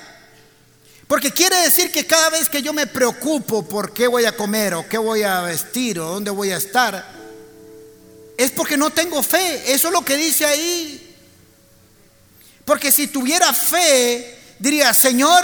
Porque 1.07 1.31
quiere 1.31 1.57
decir 1.57 1.91
que 1.91 2.07
cada 2.07 2.29
vez 2.29 2.49
que 2.49 2.61
yo 2.61 2.73
me 2.73 2.87
preocupo 2.87 3.67
por 3.67 3.93
qué 3.93 4.07
voy 4.07 4.25
a 4.25 4.35
comer 4.35 4.73
o 4.73 4.87
qué 4.87 4.97
voy 4.97 5.21
a 5.21 5.41
vestir 5.41 5.99
o 5.99 6.05
dónde 6.05 6.31
voy 6.31 6.51
a 6.51 6.57
estar, 6.57 7.13
es 8.37 8.51
porque 8.51 8.75
no 8.75 8.89
tengo 8.89 9.21
fe. 9.21 9.71
Eso 9.71 9.87
es 9.87 9.93
lo 9.93 10.03
que 10.03 10.17
dice 10.17 10.45
ahí. 10.45 11.15
Porque 12.65 12.91
si 12.91 13.07
tuviera 13.07 13.53
fe, 13.53 14.39
diría, 14.57 14.93
Señor, 14.93 15.43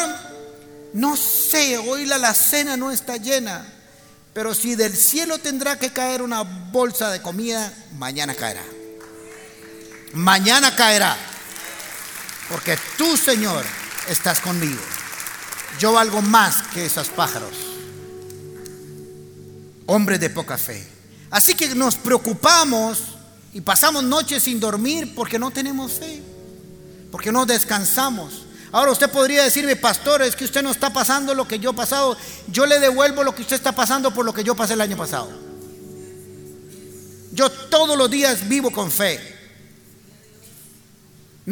no 0.93 1.15
sé, 1.15 1.77
hoy 1.77 2.05
la 2.05 2.15
alacena 2.15 2.75
no 2.75 2.91
está 2.91 3.17
llena, 3.17 3.63
pero 4.33 4.55
si 4.55 4.75
del 4.75 4.97
cielo 4.97 5.37
tendrá 5.37 5.77
que 5.77 5.93
caer 5.93 6.23
una 6.23 6.41
bolsa 6.41 7.11
de 7.11 7.21
comida, 7.21 7.71
mañana 7.93 8.33
caerá. 8.33 8.63
Mañana 10.13 10.75
caerá. 10.75 11.15
Porque 12.49 12.77
tú, 12.97 13.15
Señor, 13.15 13.63
estás 14.09 14.39
conmigo. 14.39 14.81
Yo 15.79 15.93
valgo 15.93 16.21
más 16.21 16.63
que 16.73 16.85
esos 16.85 17.09
pájaros. 17.09 17.51
Hombre 19.85 20.17
de 20.17 20.29
poca 20.29 20.57
fe. 20.57 20.85
Así 21.29 21.55
que 21.55 21.73
nos 21.75 21.95
preocupamos 21.95 23.03
y 23.53 23.61
pasamos 23.61 24.03
noches 24.03 24.43
sin 24.43 24.59
dormir 24.59 25.13
porque 25.15 25.39
no 25.39 25.51
tenemos 25.51 25.93
fe. 25.93 26.21
Porque 27.11 27.31
no 27.31 27.45
descansamos. 27.45 28.45
Ahora 28.71 28.91
usted 28.91 29.09
podría 29.09 29.43
decirme, 29.43 29.75
pastor, 29.75 30.21
es 30.21 30.35
que 30.35 30.45
usted 30.45 30.63
no 30.63 30.71
está 30.71 30.93
pasando 30.93 31.33
lo 31.33 31.47
que 31.47 31.59
yo 31.59 31.71
he 31.71 31.73
pasado. 31.73 32.15
Yo 32.47 32.65
le 32.65 32.79
devuelvo 32.79 33.23
lo 33.23 33.35
que 33.35 33.41
usted 33.41 33.55
está 33.55 33.73
pasando 33.73 34.13
por 34.13 34.25
lo 34.25 34.33
que 34.33 34.43
yo 34.43 34.55
pasé 34.55 34.73
el 34.73 34.81
año 34.81 34.95
pasado. 34.95 35.29
Yo 37.33 37.49
todos 37.49 37.97
los 37.97 38.09
días 38.09 38.47
vivo 38.47 38.71
con 38.71 38.91
fe. 38.91 39.30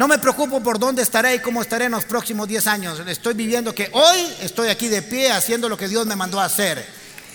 No 0.00 0.08
me 0.08 0.16
preocupo 0.16 0.62
por 0.62 0.78
dónde 0.78 1.02
estaré 1.02 1.34
y 1.34 1.38
cómo 1.40 1.60
estaré 1.60 1.84
en 1.84 1.90
los 1.90 2.06
próximos 2.06 2.48
10 2.48 2.66
años. 2.68 3.02
Estoy 3.06 3.34
viviendo 3.34 3.74
que 3.74 3.90
hoy 3.92 4.34
estoy 4.40 4.70
aquí 4.70 4.88
de 4.88 5.02
pie 5.02 5.30
haciendo 5.30 5.68
lo 5.68 5.76
que 5.76 5.88
Dios 5.88 6.06
me 6.06 6.16
mandó 6.16 6.40
a 6.40 6.46
hacer. 6.46 6.82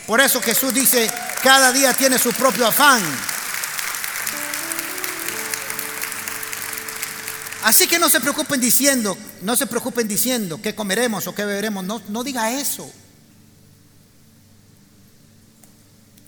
Por 0.08 0.20
eso 0.20 0.42
Jesús 0.42 0.74
dice, 0.74 1.08
cada 1.44 1.72
día 1.72 1.94
tiene 1.94 2.18
su 2.18 2.34
propio 2.34 2.66
afán. 2.66 3.04
Así 7.66 7.88
que 7.88 8.00
no 8.00 8.10
se 8.10 8.20
preocupen 8.20 8.60
diciendo, 8.60 9.16
no 9.44 9.56
se 9.56 9.68
preocupen 9.68 10.08
diciendo 10.08 10.60
qué 10.60 10.74
comeremos 10.74 11.28
o 11.28 11.36
qué 11.36 11.46
beberemos. 11.46 11.84
No, 11.84 12.02
no 12.10 12.24
diga 12.24 12.50
eso. 12.50 12.92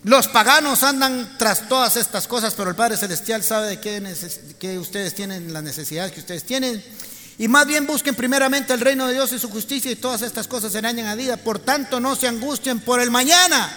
Los 0.08 0.30
paganos 0.30 0.84
andan 0.84 1.36
tras 1.38 1.68
todas 1.68 1.98
estas 1.98 2.30
cosas, 2.30 2.54
pero 2.54 2.70
el 2.70 2.78
Padre 2.78 2.96
Celestial 2.96 3.44
sabe 3.44 3.68
de 3.68 3.80
qué, 3.82 4.02
que 4.58 4.80
ustedes 4.80 5.14
tienen, 5.14 5.52
las 5.52 5.64
necesidades 5.64 6.14
que 6.14 6.22
ustedes 6.22 6.46
tienen. 6.46 6.82
Y 7.38 7.50
más 7.50 7.68
bien 7.68 7.86
busquen 7.86 8.16
primeramente 8.16 8.72
el 8.72 8.80
reino 8.80 9.06
de 9.06 9.16
Dios 9.16 9.34
y 9.34 9.40
su 9.40 9.50
justicia 9.50 9.92
y 9.92 9.98
todas 9.98 10.22
estas 10.22 10.48
cosas 10.48 10.72
se 10.72 10.80
a 10.80 11.16
vida. 11.16 11.36
Por 11.36 11.60
tanto, 11.60 12.00
no 12.00 12.16
se 12.16 12.26
angustien 12.26 12.80
por 12.80 13.02
el 13.02 13.12
mañana, 13.12 13.70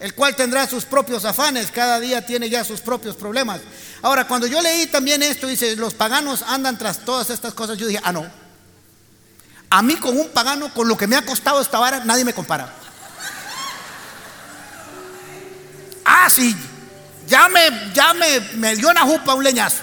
el 0.00 0.12
cual 0.12 0.34
tendrá 0.34 0.66
sus 0.66 0.84
propios 0.84 1.24
afanes. 1.24 1.70
Cada 1.70 2.00
día 2.00 2.26
tiene 2.26 2.50
ya 2.50 2.64
sus 2.64 2.80
propios 2.80 3.14
problemas. 3.14 3.60
Ahora, 4.02 4.26
cuando 4.26 4.48
yo 4.48 4.60
leí 4.60 4.86
también 4.86 5.22
esto, 5.22 5.46
dice, 5.46 5.76
los 5.76 5.94
paganos 5.94 6.42
andan 6.48 6.76
tras 6.78 7.04
todas 7.04 7.30
estas 7.30 7.54
cosas, 7.54 7.78
yo 7.78 7.86
dije, 7.86 8.00
ah, 8.02 8.10
no. 8.10 8.26
A 9.70 9.82
mí 9.82 9.94
con 9.94 10.18
un 10.18 10.30
pagano, 10.30 10.74
con 10.74 10.88
lo 10.88 10.96
que 10.96 11.06
me 11.06 11.14
ha 11.14 11.24
costado 11.24 11.60
esta 11.60 11.78
vara, 11.78 12.02
nadie 12.04 12.24
me 12.24 12.34
compara. 12.34 12.74
Ah, 16.18 16.28
ya 17.26 17.48
me, 17.48 17.92
ya 17.92 18.14
me, 18.14 18.74
dio 18.76 18.88
una 18.88 19.02
jupa 19.02 19.34
un 19.34 19.44
leñazo. 19.44 19.82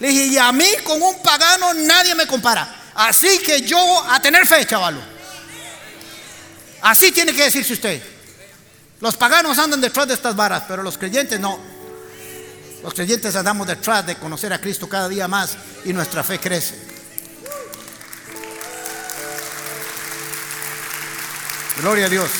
Le 0.00 0.08
dije, 0.08 0.24
y 0.26 0.38
a 0.38 0.50
mí 0.52 0.66
con 0.84 1.00
un 1.02 1.22
pagano 1.22 1.74
nadie 1.74 2.14
me 2.14 2.26
compara. 2.26 2.82
Así 2.94 3.38
que 3.40 3.60
yo 3.62 4.04
a 4.08 4.20
tener 4.20 4.46
fe, 4.46 4.66
chavalo. 4.66 5.00
Así 6.82 7.12
tiene 7.12 7.34
que 7.34 7.44
decirse 7.44 7.74
usted. 7.74 8.02
Los 9.00 9.16
paganos 9.16 9.58
andan 9.58 9.80
detrás 9.80 10.08
de 10.08 10.14
estas 10.14 10.34
varas, 10.34 10.64
pero 10.66 10.82
los 10.82 10.96
creyentes 10.96 11.38
no. 11.38 11.58
Los 12.82 12.94
creyentes 12.94 13.36
andamos 13.36 13.66
detrás 13.66 14.06
de 14.06 14.16
conocer 14.16 14.52
a 14.52 14.60
Cristo 14.60 14.88
cada 14.88 15.08
día 15.08 15.28
más 15.28 15.56
y 15.84 15.92
nuestra 15.92 16.24
fe 16.24 16.38
crece. 16.38 16.74
Gloria 21.76 22.06
a 22.06 22.08
Dios. 22.08 22.30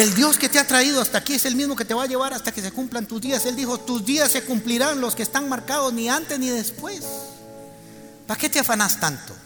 El 0.00 0.14
Dios 0.14 0.38
que 0.38 0.48
te 0.48 0.58
ha 0.58 0.66
traído 0.66 1.02
hasta 1.02 1.18
aquí 1.18 1.34
es 1.34 1.44
el 1.44 1.56
mismo 1.56 1.76
que 1.76 1.84
te 1.84 1.92
va 1.92 2.04
a 2.04 2.06
llevar 2.06 2.32
hasta 2.32 2.52
que 2.52 2.62
se 2.62 2.72
cumplan 2.72 3.04
tus 3.04 3.20
días. 3.20 3.44
Él 3.44 3.54
dijo, 3.54 3.78
tus 3.78 4.02
días 4.02 4.32
se 4.32 4.42
cumplirán 4.44 4.98
los 4.98 5.14
que 5.14 5.22
están 5.22 5.46
marcados 5.46 5.92
ni 5.92 6.08
antes 6.08 6.38
ni 6.38 6.48
después. 6.48 7.02
¿Para 8.26 8.40
qué 8.40 8.48
te 8.48 8.58
afanas 8.58 8.98
tanto? 8.98 9.36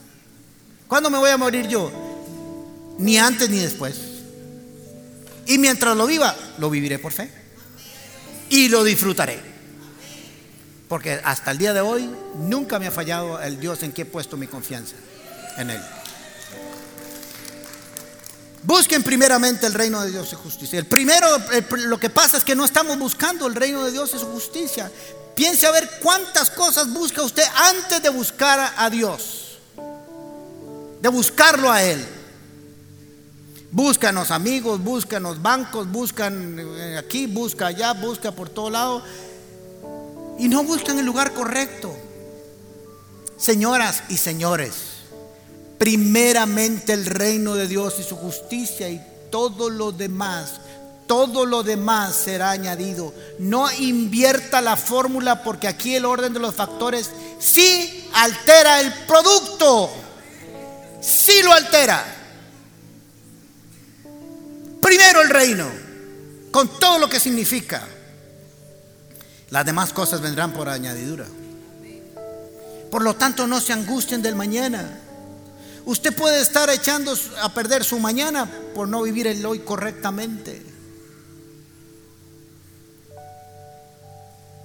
¿Cuándo 0.87 1.11
me 1.11 1.19
voy 1.19 1.31
a 1.31 1.37
morir 1.37 1.67
yo? 1.67 1.91
Ni 2.99 3.19
antes 3.19 3.51
ni 3.51 3.59
después. 3.59 3.97
Y 5.49 5.59
mientras 5.59 5.97
lo 5.97 6.07
viva, 6.07 6.37
lo 6.59 6.71
viviré 6.71 7.01
por 7.01 7.11
fe. 7.11 7.33
Y 8.49 8.69
lo 8.69 8.85
disfrutaré. 8.85 9.41
Porque 10.87 11.21
hasta 11.25 11.51
el 11.51 11.59
día 11.59 11.73
de 11.73 11.81
hoy 11.81 12.09
nunca 12.37 12.79
me 12.79 12.87
ha 12.87 12.93
fallado 12.93 13.43
el 13.43 13.59
Dios 13.59 13.83
en 13.83 13.91
que 13.91 14.03
he 14.03 14.07
puesto 14.07 14.37
mi 14.37 14.47
confianza 14.47 14.95
en 15.57 15.71
Él. 15.71 15.83
Busquen 18.65 19.03
primeramente 19.03 19.67
el 19.67 19.75
reino 19.75 20.01
de 20.01 20.11
Dios 20.11 20.33
y 20.33 20.37
justicia. 20.37 20.79
El 20.79 20.87
primero, 20.87 21.27
lo 21.87 22.01
que 22.01 22.09
pasa 22.09 22.39
es 22.39 22.45
que 22.45 22.55
no 22.55 22.65
estamos 22.65 22.99
buscando 22.99 23.47
el 23.47 23.55
reino 23.55 23.85
de 23.85 23.93
Dios 23.93 24.13
y 24.15 24.19
su 24.19 24.27
justicia. 24.27 24.91
Piense 25.35 25.67
a 25.67 25.71
ver 25.71 25.99
cuántas 26.03 26.49
cosas 26.49 26.91
busca 26.91 27.23
usted 27.23 27.43
antes 27.55 28.03
de 28.03 28.09
buscar 28.09 28.73
a 28.75 28.89
Dios. 28.89 29.59
De 31.03 31.09
buscarlo 31.11 31.71
a 31.71 31.83
Él. 31.83 32.07
Búscanos 33.71 34.31
amigos, 34.31 34.83
búscanos 34.83 35.43
bancos, 35.43 35.91
buscan 35.91 36.59
eh, 36.59 36.97
aquí, 36.97 37.27
busca 37.27 37.67
allá, 37.67 37.93
busca 37.93 38.33
por 38.33 38.49
todo 38.49 38.71
lado. 38.71 39.03
Y 40.39 40.49
no 40.49 40.65
buscan 40.65 40.99
el 40.99 41.05
lugar 41.05 41.35
correcto. 41.35 41.95
Señoras 43.37 44.05
y 44.09 44.17
señores 44.17 44.94
primeramente 45.85 46.95
el 46.95 47.05
reino 47.05 47.57
de 47.57 47.69
Dios 47.69 47.97
y 47.99 48.03
su 48.03 48.17
justicia 48.17 48.89
y 48.89 49.05
todo 49.31 49.69
lo 49.69 49.93
demás, 49.93 50.53
todo 51.07 51.45
lo 51.45 51.63
demás 51.63 52.17
será 52.17 52.53
añadido. 52.53 53.13
No 53.39 53.71
invierta 53.71 54.63
la 54.63 54.79
fórmula 54.79 55.43
porque 55.43 55.69
aquí 55.69 55.95
el 55.95 56.07
orden 56.07 56.33
de 56.33 56.41
los 56.41 56.55
factores 56.55 57.11
sí 57.39 58.09
altera 58.15 58.81
el 58.81 58.95
producto, 59.07 59.91
sí 61.03 61.43
lo 61.43 61.53
altera. 61.53 62.03
Primero 64.81 65.21
el 65.21 65.29
reino, 65.29 65.67
con 66.51 66.81
todo 66.81 66.99
lo 66.99 67.11
que 67.11 67.21
significa. 67.21 67.87
Las 69.51 69.67
demás 69.67 69.93
cosas 69.93 70.23
vendrán 70.23 70.55
por 70.55 70.67
añadidura. 70.71 71.27
Por 72.91 73.03
lo 73.03 73.17
tanto, 73.17 73.47
no 73.47 73.61
se 73.61 73.75
angustien 73.75 74.23
del 74.23 74.35
mañana 74.35 75.01
Usted 75.87 76.15
puede 76.17 76.41
estar 76.41 76.71
echando 76.71 77.15
a 77.43 77.53
perder 77.53 77.85
su 77.85 77.99
mañana 77.99 78.51
por 78.75 78.89
no 78.89 79.03
vivir 79.03 79.27
el 79.27 79.45
hoy 79.45 79.59
correctamente. 79.61 80.63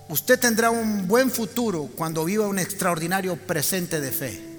Usted 0.07 0.39
tendrá 0.39 0.71
un 0.71 1.07
buen 1.07 1.29
futuro 1.29 1.89
cuando 1.95 2.25
viva 2.25 2.47
un 2.47 2.57
extraordinario 2.57 3.35
presente 3.35 3.99
de 3.99 4.11
fe. 4.11 4.49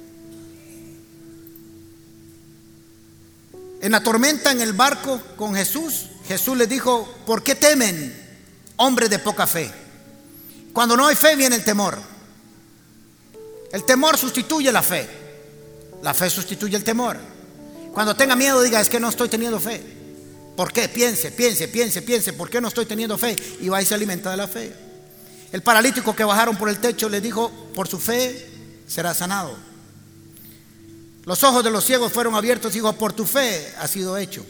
En 3.80 3.92
la 3.92 4.02
tormenta 4.02 4.52
en 4.52 4.60
el 4.60 4.74
barco 4.74 5.20
con 5.36 5.54
Jesús, 5.54 6.06
Jesús 6.28 6.56
le 6.56 6.66
dijo, 6.66 7.12
¿por 7.26 7.42
qué 7.42 7.54
temen, 7.54 8.14
hombres 8.76 9.08
de 9.08 9.18
poca 9.18 9.46
fe? 9.46 9.72
Cuando 10.74 10.96
no 10.96 11.06
hay 11.06 11.16
fe 11.16 11.34
viene 11.34 11.56
el 11.56 11.64
temor. 11.64 11.98
El 13.72 13.84
temor 13.84 14.18
sustituye 14.18 14.70
la 14.70 14.82
fe. 14.82 15.19
La 16.02 16.14
fe 16.14 16.30
sustituye 16.30 16.76
el 16.76 16.84
temor. 16.84 17.18
Cuando 17.92 18.14
tenga 18.14 18.36
miedo, 18.36 18.62
diga, 18.62 18.80
es 18.80 18.88
que 18.88 19.00
no 19.00 19.08
estoy 19.08 19.28
teniendo 19.28 19.60
fe. 19.60 19.82
¿Por 20.56 20.72
qué? 20.72 20.88
Piense, 20.88 21.30
piense, 21.32 21.68
piense, 21.68 22.02
piense, 22.02 22.32
¿por 22.32 22.50
qué 22.50 22.60
no 22.60 22.68
estoy 22.68 22.86
teniendo 22.86 23.16
fe? 23.18 23.36
Y 23.60 23.68
va 23.68 23.82
y 23.82 23.86
se 23.86 23.94
alimenta 23.94 24.30
de 24.30 24.36
la 24.36 24.46
fe. 24.46 24.72
El 25.52 25.62
paralítico 25.62 26.14
que 26.14 26.24
bajaron 26.24 26.56
por 26.56 26.68
el 26.68 26.78
techo 26.78 27.08
le 27.08 27.20
dijo, 27.20 27.50
por 27.74 27.88
su 27.88 27.98
fe 27.98 28.48
será 28.86 29.14
sanado. 29.14 29.56
Los 31.24 31.42
ojos 31.44 31.64
de 31.64 31.70
los 31.70 31.84
ciegos 31.84 32.12
fueron 32.12 32.34
abiertos 32.34 32.72
y 32.72 32.74
dijo, 32.74 32.92
por 32.92 33.12
tu 33.12 33.26
fe 33.26 33.72
ha 33.78 33.86
sido 33.88 34.16
hecho. 34.16 34.44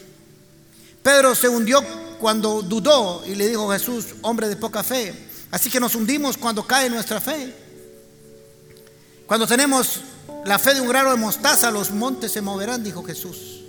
Pedro 1.03 1.35
se 1.35 1.49
hundió 1.49 1.83
cuando 2.19 2.63
dudó 2.63 3.23
y 3.27 3.35
le 3.35 3.49
dijo 3.49 3.71
Jesús, 3.71 4.07
hombre 4.23 4.49
de 4.49 4.57
poca 4.57 4.83
fe. 4.83 5.15
Así 5.51 5.71
que 5.71 5.81
nos 5.81 5.95
hundimos 5.95 6.37
cuando 6.37 6.67
cae 6.67 6.91
nuestra 6.91 7.21
fe. 7.21 7.55
Cuando 9.27 9.47
tenemos 9.47 10.01
la 10.45 10.59
fe 10.59 10.74
de 10.74 10.80
un 10.80 10.88
grano 10.88 11.11
de 11.11 11.16
mostaza, 11.16 11.70
los 11.70 11.91
montes 11.91 12.32
se 12.32 12.41
moverán, 12.41 12.82
dijo 12.82 13.03
Jesús. 13.05 13.61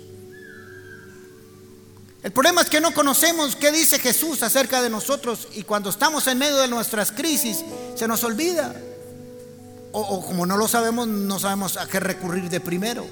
El 2.22 2.30
problema 2.30 2.60
es 2.60 2.70
que 2.70 2.80
no 2.80 2.94
conocemos 2.94 3.56
qué 3.56 3.72
dice 3.72 3.98
Jesús 3.98 4.42
acerca 4.42 4.80
de 4.80 4.88
nosotros 4.88 5.48
y 5.54 5.64
cuando 5.64 5.90
estamos 5.90 6.26
en 6.28 6.38
medio 6.38 6.56
de 6.56 6.68
nuestras 6.68 7.10
crisis 7.10 7.64
se 7.96 8.06
nos 8.06 8.22
olvida. 8.22 8.74
O, 9.94 10.24
como 10.24 10.46
no 10.46 10.56
lo 10.56 10.68
sabemos, 10.68 11.06
no 11.06 11.38
sabemos 11.38 11.76
a 11.76 11.86
qué 11.86 12.00
recurrir 12.00 12.48
de 12.48 12.60
primero. 12.60 13.06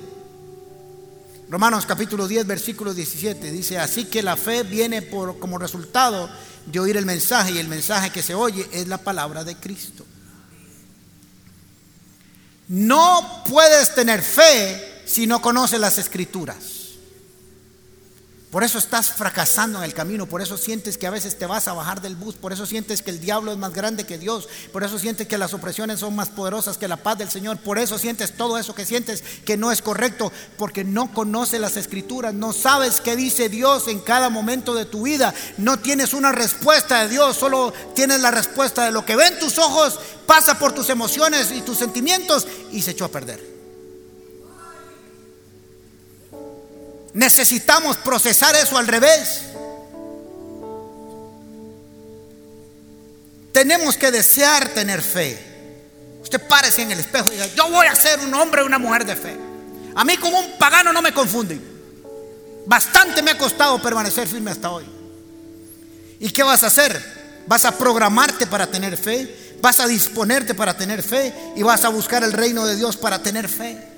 Romanos 1.51 1.85
capítulo 1.85 2.29
10, 2.29 2.47
versículo 2.47 2.95
17 2.95 3.51
dice, 3.51 3.79
así 3.79 4.05
que 4.05 4.23
la 4.23 4.37
fe 4.37 4.63
viene 4.63 5.03
por, 5.03 5.41
como 5.41 5.59
resultado 5.59 6.31
de 6.67 6.79
oír 6.79 6.97
el 6.97 7.05
mensaje 7.05 7.51
y 7.51 7.59
el 7.59 7.67
mensaje 7.67 8.11
que 8.11 8.23
se 8.23 8.35
oye 8.35 8.67
es 8.73 8.87
la 8.87 8.99
palabra 8.99 9.43
de 9.43 9.57
Cristo. 9.57 10.07
No 12.71 13.43
puedes 13.49 13.97
tener 13.97 14.23
fe 14.23 15.03
si 15.05 15.27
no 15.27 15.43
conoces 15.43 15.81
las 15.81 15.99
escrituras. 15.99 16.80
Por 18.51 18.65
eso 18.65 18.79
estás 18.79 19.11
fracasando 19.11 19.79
en 19.79 19.85
el 19.85 19.95
camino, 19.95 20.27
por 20.27 20.43
eso 20.43 20.59
sientes 20.59 20.99
que 20.99 21.07
a 21.07 21.11
veces 21.11 21.39
te 21.39 21.47
vas 21.47 21.69
a 21.69 21.73
bajar 21.73 22.03
del 22.03 22.17
bus, 22.17 22.35
por 22.35 22.53
eso 22.53 22.67
sientes 22.67 23.01
que 23.01 23.13
el 23.13 23.21
diablo 23.21 23.53
es 23.53 23.59
más 23.59 23.73
grande 23.73 24.07
que 24.07 24.19
Dios, 24.19 24.49
por 24.73 24.83
eso 24.83 24.99
sientes 24.99 25.29
que 25.29 25.39
las 25.39 25.55
opresiones 25.55 26.01
son 26.01 26.17
más 26.17 26.31
poderosas 26.31 26.77
que 26.77 26.89
la 26.89 26.97
paz 26.97 27.17
del 27.17 27.31
Señor, 27.31 27.59
por 27.59 27.79
eso 27.79 27.97
sientes 27.97 28.33
todo 28.33 28.59
eso 28.59 28.75
que 28.75 28.85
sientes 28.85 29.23
que 29.45 29.57
no 29.57 29.71
es 29.71 29.83
correcto, 29.83 30.33
porque 30.59 30.83
no 30.83 31.15
conoces 31.15 31.61
las 31.61 31.77
escrituras, 31.77 32.35
no 32.35 32.53
sabes 32.53 33.01
qué 33.01 33.15
dice 33.15 33.49
Dios 33.49 33.87
en 33.87 34.01
cada 34.01 34.31
momento 34.31 34.75
de 34.75 34.85
tu 34.85 35.03
vida, 35.03 35.33
no 35.57 35.79
tienes 35.79 36.13
una 36.13 36.33
respuesta 36.33 37.05
de 37.05 37.09
Dios, 37.09 37.37
solo 37.37 37.73
tienes 37.95 38.21
la 38.21 38.33
respuesta 38.33 38.85
de 38.85 38.91
lo 38.91 39.07
que 39.07 39.15
ven 39.15 39.39
tus 39.39 39.59
ojos, 39.59 40.01
pasa 40.27 40.59
por 40.59 40.73
tus 40.73 40.91
emociones 40.91 41.53
y 41.53 41.61
tus 41.61 41.79
sentimientos 41.79 42.49
y 42.73 42.83
se 42.83 42.91
echó 42.91 43.05
a 43.05 43.13
perder. 43.13 43.60
Necesitamos 47.13 47.97
procesar 47.99 48.55
eso 48.57 48.79
al 48.79 48.87
revés. 48.87 49.43
Tenemos 53.53 53.97
que 53.97 54.11
desear 54.11 54.69
tener 54.69 55.03
fe. 55.03 55.39
Usted 56.23 56.41
párese 56.47 56.83
en 56.83 56.93
el 56.93 57.01
espejo 57.01 57.27
y 57.29 57.33
diga, 57.33 57.47
yo 57.47 57.69
voy 57.69 57.87
a 57.87 57.95
ser 57.95 58.21
un 58.21 58.33
hombre 58.35 58.63
o 58.63 58.67
una 58.67 58.79
mujer 58.79 59.05
de 59.05 59.17
fe. 59.17 59.37
A 59.95 60.05
mí 60.05 60.17
como 60.17 60.39
un 60.39 60.59
pagano 60.59 60.93
no 60.93 61.03
me 61.03 61.13
confunden. 61.13 61.61
Bastante 62.67 63.23
me 63.23 63.33
ha 63.33 63.39
costado 63.39 63.83
permanecer 63.83 64.29
firme 64.29 64.53
hasta 64.53 64.71
hoy. 64.71 64.85
¿Y 66.21 66.31
qué 66.31 66.43
vas 66.43 66.63
a 66.63 66.69
hacer? 66.69 67.43
Vas 67.47 67.65
a 67.65 67.77
programarte 67.77 68.47
para 68.47 68.67
tener 68.69 68.97
fe, 68.97 69.57
vas 69.61 69.81
a 69.81 69.89
disponerte 69.89 70.55
para 70.55 70.77
tener 70.77 71.03
fe 71.03 71.35
y 71.57 71.63
vas 71.63 71.85
a 71.85 71.89
buscar 71.89 72.23
el 72.23 72.33
reino 72.33 72.65
de 72.67 72.77
Dios 72.77 72.97
para 72.97 73.21
tener 73.21 73.49
fe. 73.49 73.90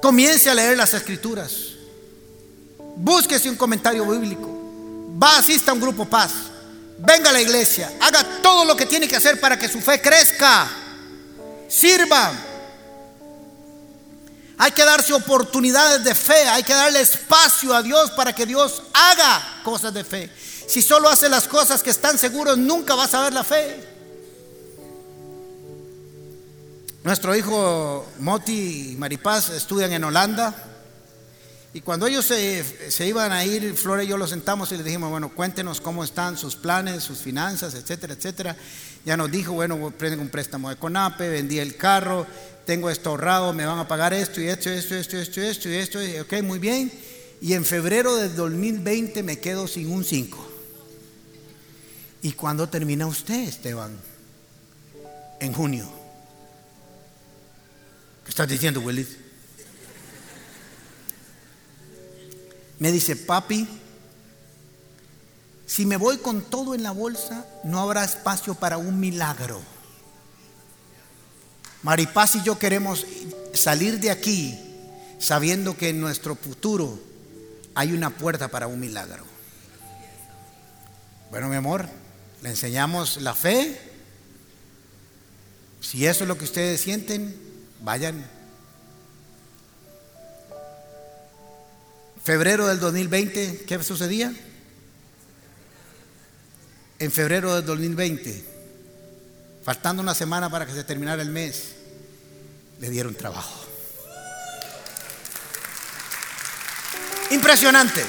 Comience 0.00 0.48
a 0.48 0.54
leer 0.54 0.76
las 0.76 0.94
escrituras. 0.94 1.52
Búsquese 2.96 3.48
un 3.48 3.56
comentario 3.56 4.04
bíblico. 4.06 4.48
Va, 5.22 5.38
asista 5.38 5.70
a 5.70 5.74
un 5.74 5.80
grupo 5.80 6.04
paz. 6.04 6.32
Venga 6.98 7.30
a 7.30 7.32
la 7.32 7.40
iglesia. 7.40 7.92
Haga 8.00 8.24
todo 8.42 8.64
lo 8.64 8.76
que 8.76 8.86
tiene 8.86 9.08
que 9.08 9.16
hacer 9.16 9.40
para 9.40 9.58
que 9.58 9.68
su 9.68 9.80
fe 9.80 10.00
crezca. 10.00 10.68
Sirva. 11.68 12.32
Hay 14.58 14.72
que 14.72 14.84
darse 14.84 15.12
oportunidades 15.12 16.02
de 16.04 16.14
fe. 16.14 16.48
Hay 16.48 16.62
que 16.62 16.74
darle 16.74 17.00
espacio 17.00 17.74
a 17.74 17.82
Dios 17.82 18.10
para 18.12 18.34
que 18.34 18.46
Dios 18.46 18.82
haga 18.92 19.60
cosas 19.62 19.94
de 19.94 20.04
fe. 20.04 20.30
Si 20.68 20.82
solo 20.82 21.08
hace 21.08 21.28
las 21.28 21.48
cosas 21.48 21.82
que 21.82 21.90
están 21.90 22.18
seguros, 22.18 22.58
nunca 22.58 22.94
vas 22.94 23.14
a 23.14 23.22
ver 23.22 23.32
la 23.32 23.44
fe. 23.44 23.97
Nuestro 27.04 27.36
hijo 27.36 28.06
Moti 28.18 28.92
y 28.92 28.96
Maripaz 28.96 29.50
estudian 29.50 29.92
en 29.92 30.02
Holanda. 30.02 30.54
Y 31.72 31.80
cuando 31.80 32.06
ellos 32.08 32.24
se, 32.24 33.06
iban 33.06 33.30
a 33.30 33.44
ir, 33.44 33.74
Flora 33.76 34.02
y 34.02 34.08
yo 34.08 34.16
los 34.16 34.30
sentamos 34.30 34.72
y 34.72 34.76
les 34.76 34.84
dijimos, 34.84 35.10
bueno, 35.10 35.28
cuéntenos 35.28 35.80
cómo 35.80 36.02
están 36.02 36.36
sus 36.36 36.56
planes, 36.56 37.04
sus 37.04 37.18
finanzas, 37.18 37.74
etcétera, 37.74 38.14
etcétera. 38.14 38.56
Ya 39.04 39.16
nos 39.16 39.30
dijo, 39.30 39.52
bueno, 39.52 39.92
prenden 39.96 40.20
un 40.20 40.28
préstamo 40.28 40.70
de 40.70 40.76
CONAPE, 40.76 41.28
vendí 41.28 41.60
el 41.60 41.76
carro, 41.76 42.26
tengo 42.66 42.90
esto 42.90 43.10
ahorrado, 43.10 43.52
me 43.52 43.64
van 43.64 43.78
a 43.78 43.86
pagar 43.86 44.12
esto 44.12 44.40
y 44.40 44.48
esto, 44.48 44.68
esto, 44.70 44.96
esto, 44.96 45.18
esto, 45.18 45.40
esto 45.40 45.68
y 45.68 45.74
esto. 45.74 46.02
Y, 46.02 46.18
ok, 46.18 46.42
muy 46.42 46.58
bien. 46.58 46.90
Y 47.40 47.52
en 47.52 47.64
febrero 47.64 48.16
del 48.16 48.34
2020 48.34 49.22
me 49.22 49.38
quedo 49.38 49.68
sin 49.68 49.92
un 49.92 50.04
5. 50.04 50.48
¿Y 52.22 52.32
cuándo 52.32 52.68
termina 52.68 53.06
usted, 53.06 53.46
Esteban? 53.46 53.96
En 55.38 55.52
junio. 55.52 55.97
¿Qué 58.28 58.32
estás 58.32 58.48
diciendo, 58.48 58.82
Willis? 58.82 59.16
Me 62.78 62.92
dice, 62.92 63.16
papi, 63.16 63.66
si 65.64 65.86
me 65.86 65.96
voy 65.96 66.18
con 66.18 66.42
todo 66.42 66.74
en 66.74 66.82
la 66.82 66.90
bolsa, 66.90 67.46
no 67.64 67.80
habrá 67.80 68.04
espacio 68.04 68.54
para 68.54 68.76
un 68.76 69.00
milagro. 69.00 69.62
Maripaz 71.82 72.36
y 72.36 72.42
yo 72.42 72.58
queremos 72.58 73.06
salir 73.54 73.98
de 73.98 74.10
aquí 74.10 74.60
sabiendo 75.18 75.78
que 75.78 75.88
en 75.88 75.98
nuestro 75.98 76.36
futuro 76.36 77.00
hay 77.74 77.94
una 77.94 78.10
puerta 78.10 78.48
para 78.48 78.66
un 78.66 78.78
milagro. 78.78 79.24
Bueno, 81.30 81.48
mi 81.48 81.56
amor, 81.56 81.88
le 82.42 82.50
enseñamos 82.50 83.22
la 83.22 83.34
fe. 83.34 83.80
Si 85.80 86.04
eso 86.04 86.24
es 86.24 86.28
lo 86.28 86.36
que 86.36 86.44
ustedes 86.44 86.82
sienten, 86.82 87.47
Vayan. 87.80 88.24
Febrero 92.22 92.66
del 92.66 92.80
2020, 92.80 93.64
¿qué 93.66 93.82
sucedía? 93.82 94.34
En 96.98 97.12
febrero 97.12 97.54
del 97.54 97.64
2020, 97.64 98.44
faltando 99.64 100.02
una 100.02 100.14
semana 100.14 100.50
para 100.50 100.66
que 100.66 100.72
se 100.72 100.84
terminara 100.84 101.22
el 101.22 101.30
mes, 101.30 101.76
le 102.80 102.90
dieron 102.90 103.14
trabajo. 103.14 103.64
Impresionante. 107.30 108.04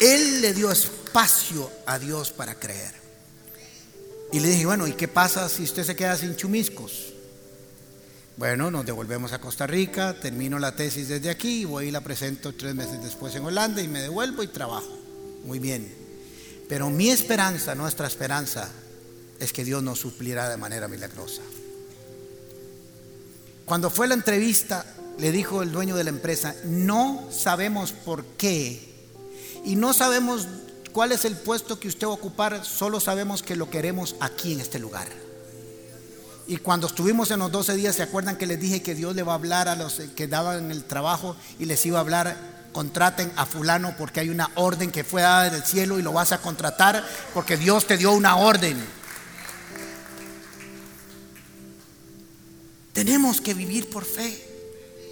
Él 0.00 0.40
le 0.40 0.54
dio 0.54 0.70
espacio 0.70 1.70
a 1.86 1.98
Dios 1.98 2.30
para 2.30 2.54
creer. 2.54 2.99
Y 4.32 4.40
le 4.40 4.48
dije, 4.48 4.66
bueno, 4.66 4.86
¿y 4.86 4.92
qué 4.92 5.08
pasa 5.08 5.48
si 5.48 5.64
usted 5.64 5.84
se 5.84 5.96
queda 5.96 6.16
sin 6.16 6.36
chumiscos? 6.36 7.14
Bueno, 8.36 8.70
nos 8.70 8.86
devolvemos 8.86 9.32
a 9.32 9.40
Costa 9.40 9.66
Rica, 9.66 10.18
termino 10.18 10.58
la 10.58 10.74
tesis 10.74 11.08
desde 11.08 11.30
aquí, 11.30 11.64
voy 11.64 11.88
y 11.88 11.90
la 11.90 12.00
presento 12.00 12.54
tres 12.54 12.74
meses 12.74 13.02
después 13.02 13.34
en 13.34 13.44
Holanda 13.44 13.82
y 13.82 13.88
me 13.88 14.00
devuelvo 14.00 14.42
y 14.42 14.48
trabajo. 14.48 14.96
Muy 15.44 15.58
bien. 15.58 15.92
Pero 16.68 16.88
mi 16.88 17.10
esperanza, 17.10 17.74
nuestra 17.74 18.06
esperanza, 18.06 18.70
es 19.40 19.52
que 19.52 19.64
Dios 19.64 19.82
nos 19.82 19.98
suplirá 19.98 20.48
de 20.48 20.56
manera 20.56 20.86
milagrosa. 20.86 21.42
Cuando 23.64 23.90
fue 23.90 24.06
la 24.08 24.14
entrevista, 24.14 24.86
le 25.18 25.32
dijo 25.32 25.62
el 25.62 25.72
dueño 25.72 25.96
de 25.96 26.04
la 26.04 26.10
empresa, 26.10 26.54
no 26.64 27.28
sabemos 27.30 27.92
por 27.92 28.24
qué 28.24 28.80
y 29.64 29.76
no 29.76 29.92
sabemos 29.92 30.48
cuál 30.92 31.12
es 31.12 31.24
el 31.24 31.36
puesto 31.36 31.78
que 31.78 31.88
usted 31.88 32.06
va 32.06 32.10
a 32.10 32.14
ocupar, 32.14 32.64
solo 32.64 33.00
sabemos 33.00 33.42
que 33.42 33.56
lo 33.56 33.70
queremos 33.70 34.16
aquí 34.20 34.52
en 34.52 34.60
este 34.60 34.78
lugar. 34.78 35.08
Y 36.46 36.56
cuando 36.56 36.88
estuvimos 36.88 37.30
en 37.30 37.38
los 37.38 37.52
12 37.52 37.74
días, 37.76 37.94
¿se 37.94 38.02
acuerdan 38.02 38.36
que 38.36 38.46
les 38.46 38.58
dije 38.60 38.82
que 38.82 38.94
Dios 38.94 39.14
le 39.14 39.22
va 39.22 39.32
a 39.32 39.36
hablar 39.36 39.68
a 39.68 39.76
los 39.76 40.00
que 40.16 40.26
daban 40.26 40.70
el 40.70 40.84
trabajo 40.84 41.36
y 41.58 41.64
les 41.64 41.86
iba 41.86 41.98
a 41.98 42.00
hablar, 42.00 42.36
contraten 42.72 43.30
a 43.36 43.46
fulano 43.46 43.94
porque 43.96 44.20
hay 44.20 44.30
una 44.30 44.50
orden 44.56 44.90
que 44.90 45.04
fue 45.04 45.22
dada 45.22 45.48
del 45.48 45.62
cielo 45.62 45.98
y 45.98 46.02
lo 46.02 46.12
vas 46.12 46.32
a 46.32 46.38
contratar 46.38 47.04
porque 47.34 47.56
Dios 47.56 47.86
te 47.86 47.96
dio 47.96 48.12
una 48.12 48.36
orden? 48.36 48.76
Tenemos 52.92 53.40
que 53.40 53.54
vivir 53.54 53.88
por 53.88 54.04
fe 54.04 54.46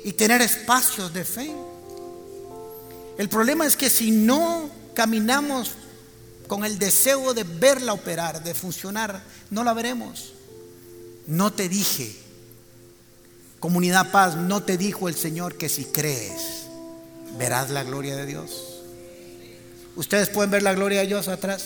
y 0.04 0.12
tener 0.12 0.42
espacios 0.42 1.12
de 1.12 1.24
fe. 1.24 1.54
El 3.16 3.28
problema 3.28 3.64
es 3.64 3.76
que 3.76 3.88
si 3.88 4.10
no 4.10 4.70
caminamos 4.98 5.74
con 6.48 6.64
el 6.64 6.76
deseo 6.76 7.32
de 7.32 7.44
verla 7.44 7.92
operar, 7.92 8.42
de 8.42 8.52
funcionar, 8.52 9.22
no 9.48 9.62
la 9.62 9.72
veremos. 9.72 10.32
No 11.28 11.52
te 11.52 11.68
dije, 11.68 12.16
comunidad 13.60 14.10
paz, 14.10 14.34
no 14.34 14.64
te 14.64 14.76
dijo 14.76 15.08
el 15.08 15.14
Señor 15.14 15.54
que 15.54 15.68
si 15.68 15.84
crees, 15.84 16.66
verás 17.38 17.70
la 17.70 17.84
gloria 17.84 18.16
de 18.16 18.26
Dios. 18.26 18.80
Ustedes 19.94 20.30
pueden 20.30 20.50
ver 20.50 20.64
la 20.64 20.74
gloria 20.74 21.02
de 21.02 21.06
Dios 21.06 21.28
atrás. 21.28 21.62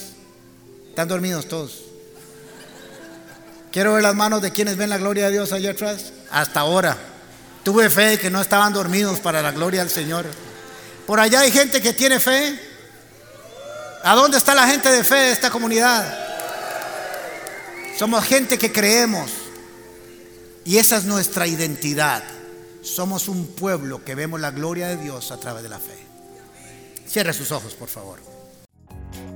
Están 0.89 1.07
dormidos 1.07 1.47
todos. 1.47 1.85
Quiero 3.71 3.93
ver 3.93 4.03
las 4.03 4.13
manos 4.13 4.43
de 4.43 4.51
quienes 4.51 4.77
ven 4.77 4.91
la 4.91 4.99
gloria 4.99 5.25
de 5.25 5.31
Dios 5.31 5.51
allá 5.53 5.71
atrás. 5.71 6.13
Hasta 6.29 6.59
ahora. 6.59 6.95
Tuve 7.63 7.89
fe 7.89 8.09
de 8.09 8.19
que 8.19 8.29
no 8.29 8.39
estaban 8.41 8.73
dormidos 8.73 9.19
para 9.19 9.41
la 9.41 9.51
gloria 9.53 9.79
del 9.79 9.89
Señor. 9.89 10.27
Por 11.07 11.19
allá 11.19 11.39
hay 11.39 11.49
gente 11.49 11.81
que 11.81 11.93
tiene 11.93 12.19
fe. 12.19 12.72
¿A 14.05 14.15
dónde 14.15 14.37
está 14.37 14.53
la 14.53 14.67
gente 14.67 14.91
de 14.91 15.01
fe 15.05 15.15
de 15.15 15.31
esta 15.31 15.49
comunidad? 15.49 16.03
Somos 17.97 18.25
gente 18.25 18.57
que 18.57 18.69
creemos. 18.69 19.31
Y 20.65 20.77
esa 20.77 20.97
es 20.97 21.05
nuestra 21.05 21.47
identidad. 21.47 22.21
Somos 22.81 23.29
un 23.29 23.47
pueblo 23.47 24.03
que 24.03 24.13
vemos 24.13 24.41
la 24.41 24.51
gloria 24.51 24.89
de 24.89 24.97
Dios 24.97 25.31
a 25.31 25.37
través 25.37 25.63
de 25.63 25.69
la 25.69 25.79
fe. 25.79 25.97
Cierre 27.07 27.31
sus 27.31 27.53
ojos, 27.53 27.75
por 27.75 27.87
favor. 27.87 28.19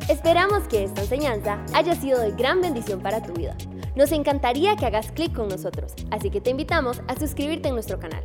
Esperamos 0.10 0.68
que 0.68 0.84
esta 0.84 1.02
enseñanza 1.02 1.64
haya 1.74 1.96
sido 1.96 2.20
de 2.20 2.32
gran 2.32 2.60
bendición 2.60 3.02
para 3.02 3.24
tu 3.24 3.32
vida. 3.32 3.56
Nos 3.98 4.12
encantaría 4.12 4.76
que 4.76 4.86
hagas 4.86 5.12
clic 5.12 5.34
con 5.34 5.48
nosotros, 5.48 5.94
así 6.12 6.30
que 6.30 6.40
te 6.40 6.52
invitamos 6.52 7.02
a 7.08 7.18
suscribirte 7.18 7.70
en 7.70 7.74
nuestro 7.74 8.00
canal. 8.00 8.24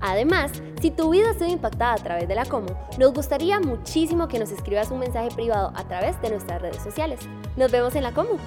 Además, 0.00 0.50
si 0.80 0.90
tu 0.90 1.10
vida 1.10 1.28
ha 1.28 1.34
sido 1.34 1.48
impactada 1.48 1.92
a 1.92 1.98
través 1.98 2.26
de 2.26 2.34
la 2.34 2.46
Como, 2.46 2.68
nos 2.96 3.12
gustaría 3.12 3.60
muchísimo 3.60 4.28
que 4.28 4.38
nos 4.38 4.50
escribas 4.50 4.90
un 4.90 5.00
mensaje 5.00 5.28
privado 5.28 5.74
a 5.76 5.86
través 5.86 6.18
de 6.22 6.30
nuestras 6.30 6.62
redes 6.62 6.82
sociales. 6.82 7.20
Nos 7.54 7.70
vemos 7.70 7.94
en 7.96 8.04
la 8.04 8.14
Como. 8.14 8.38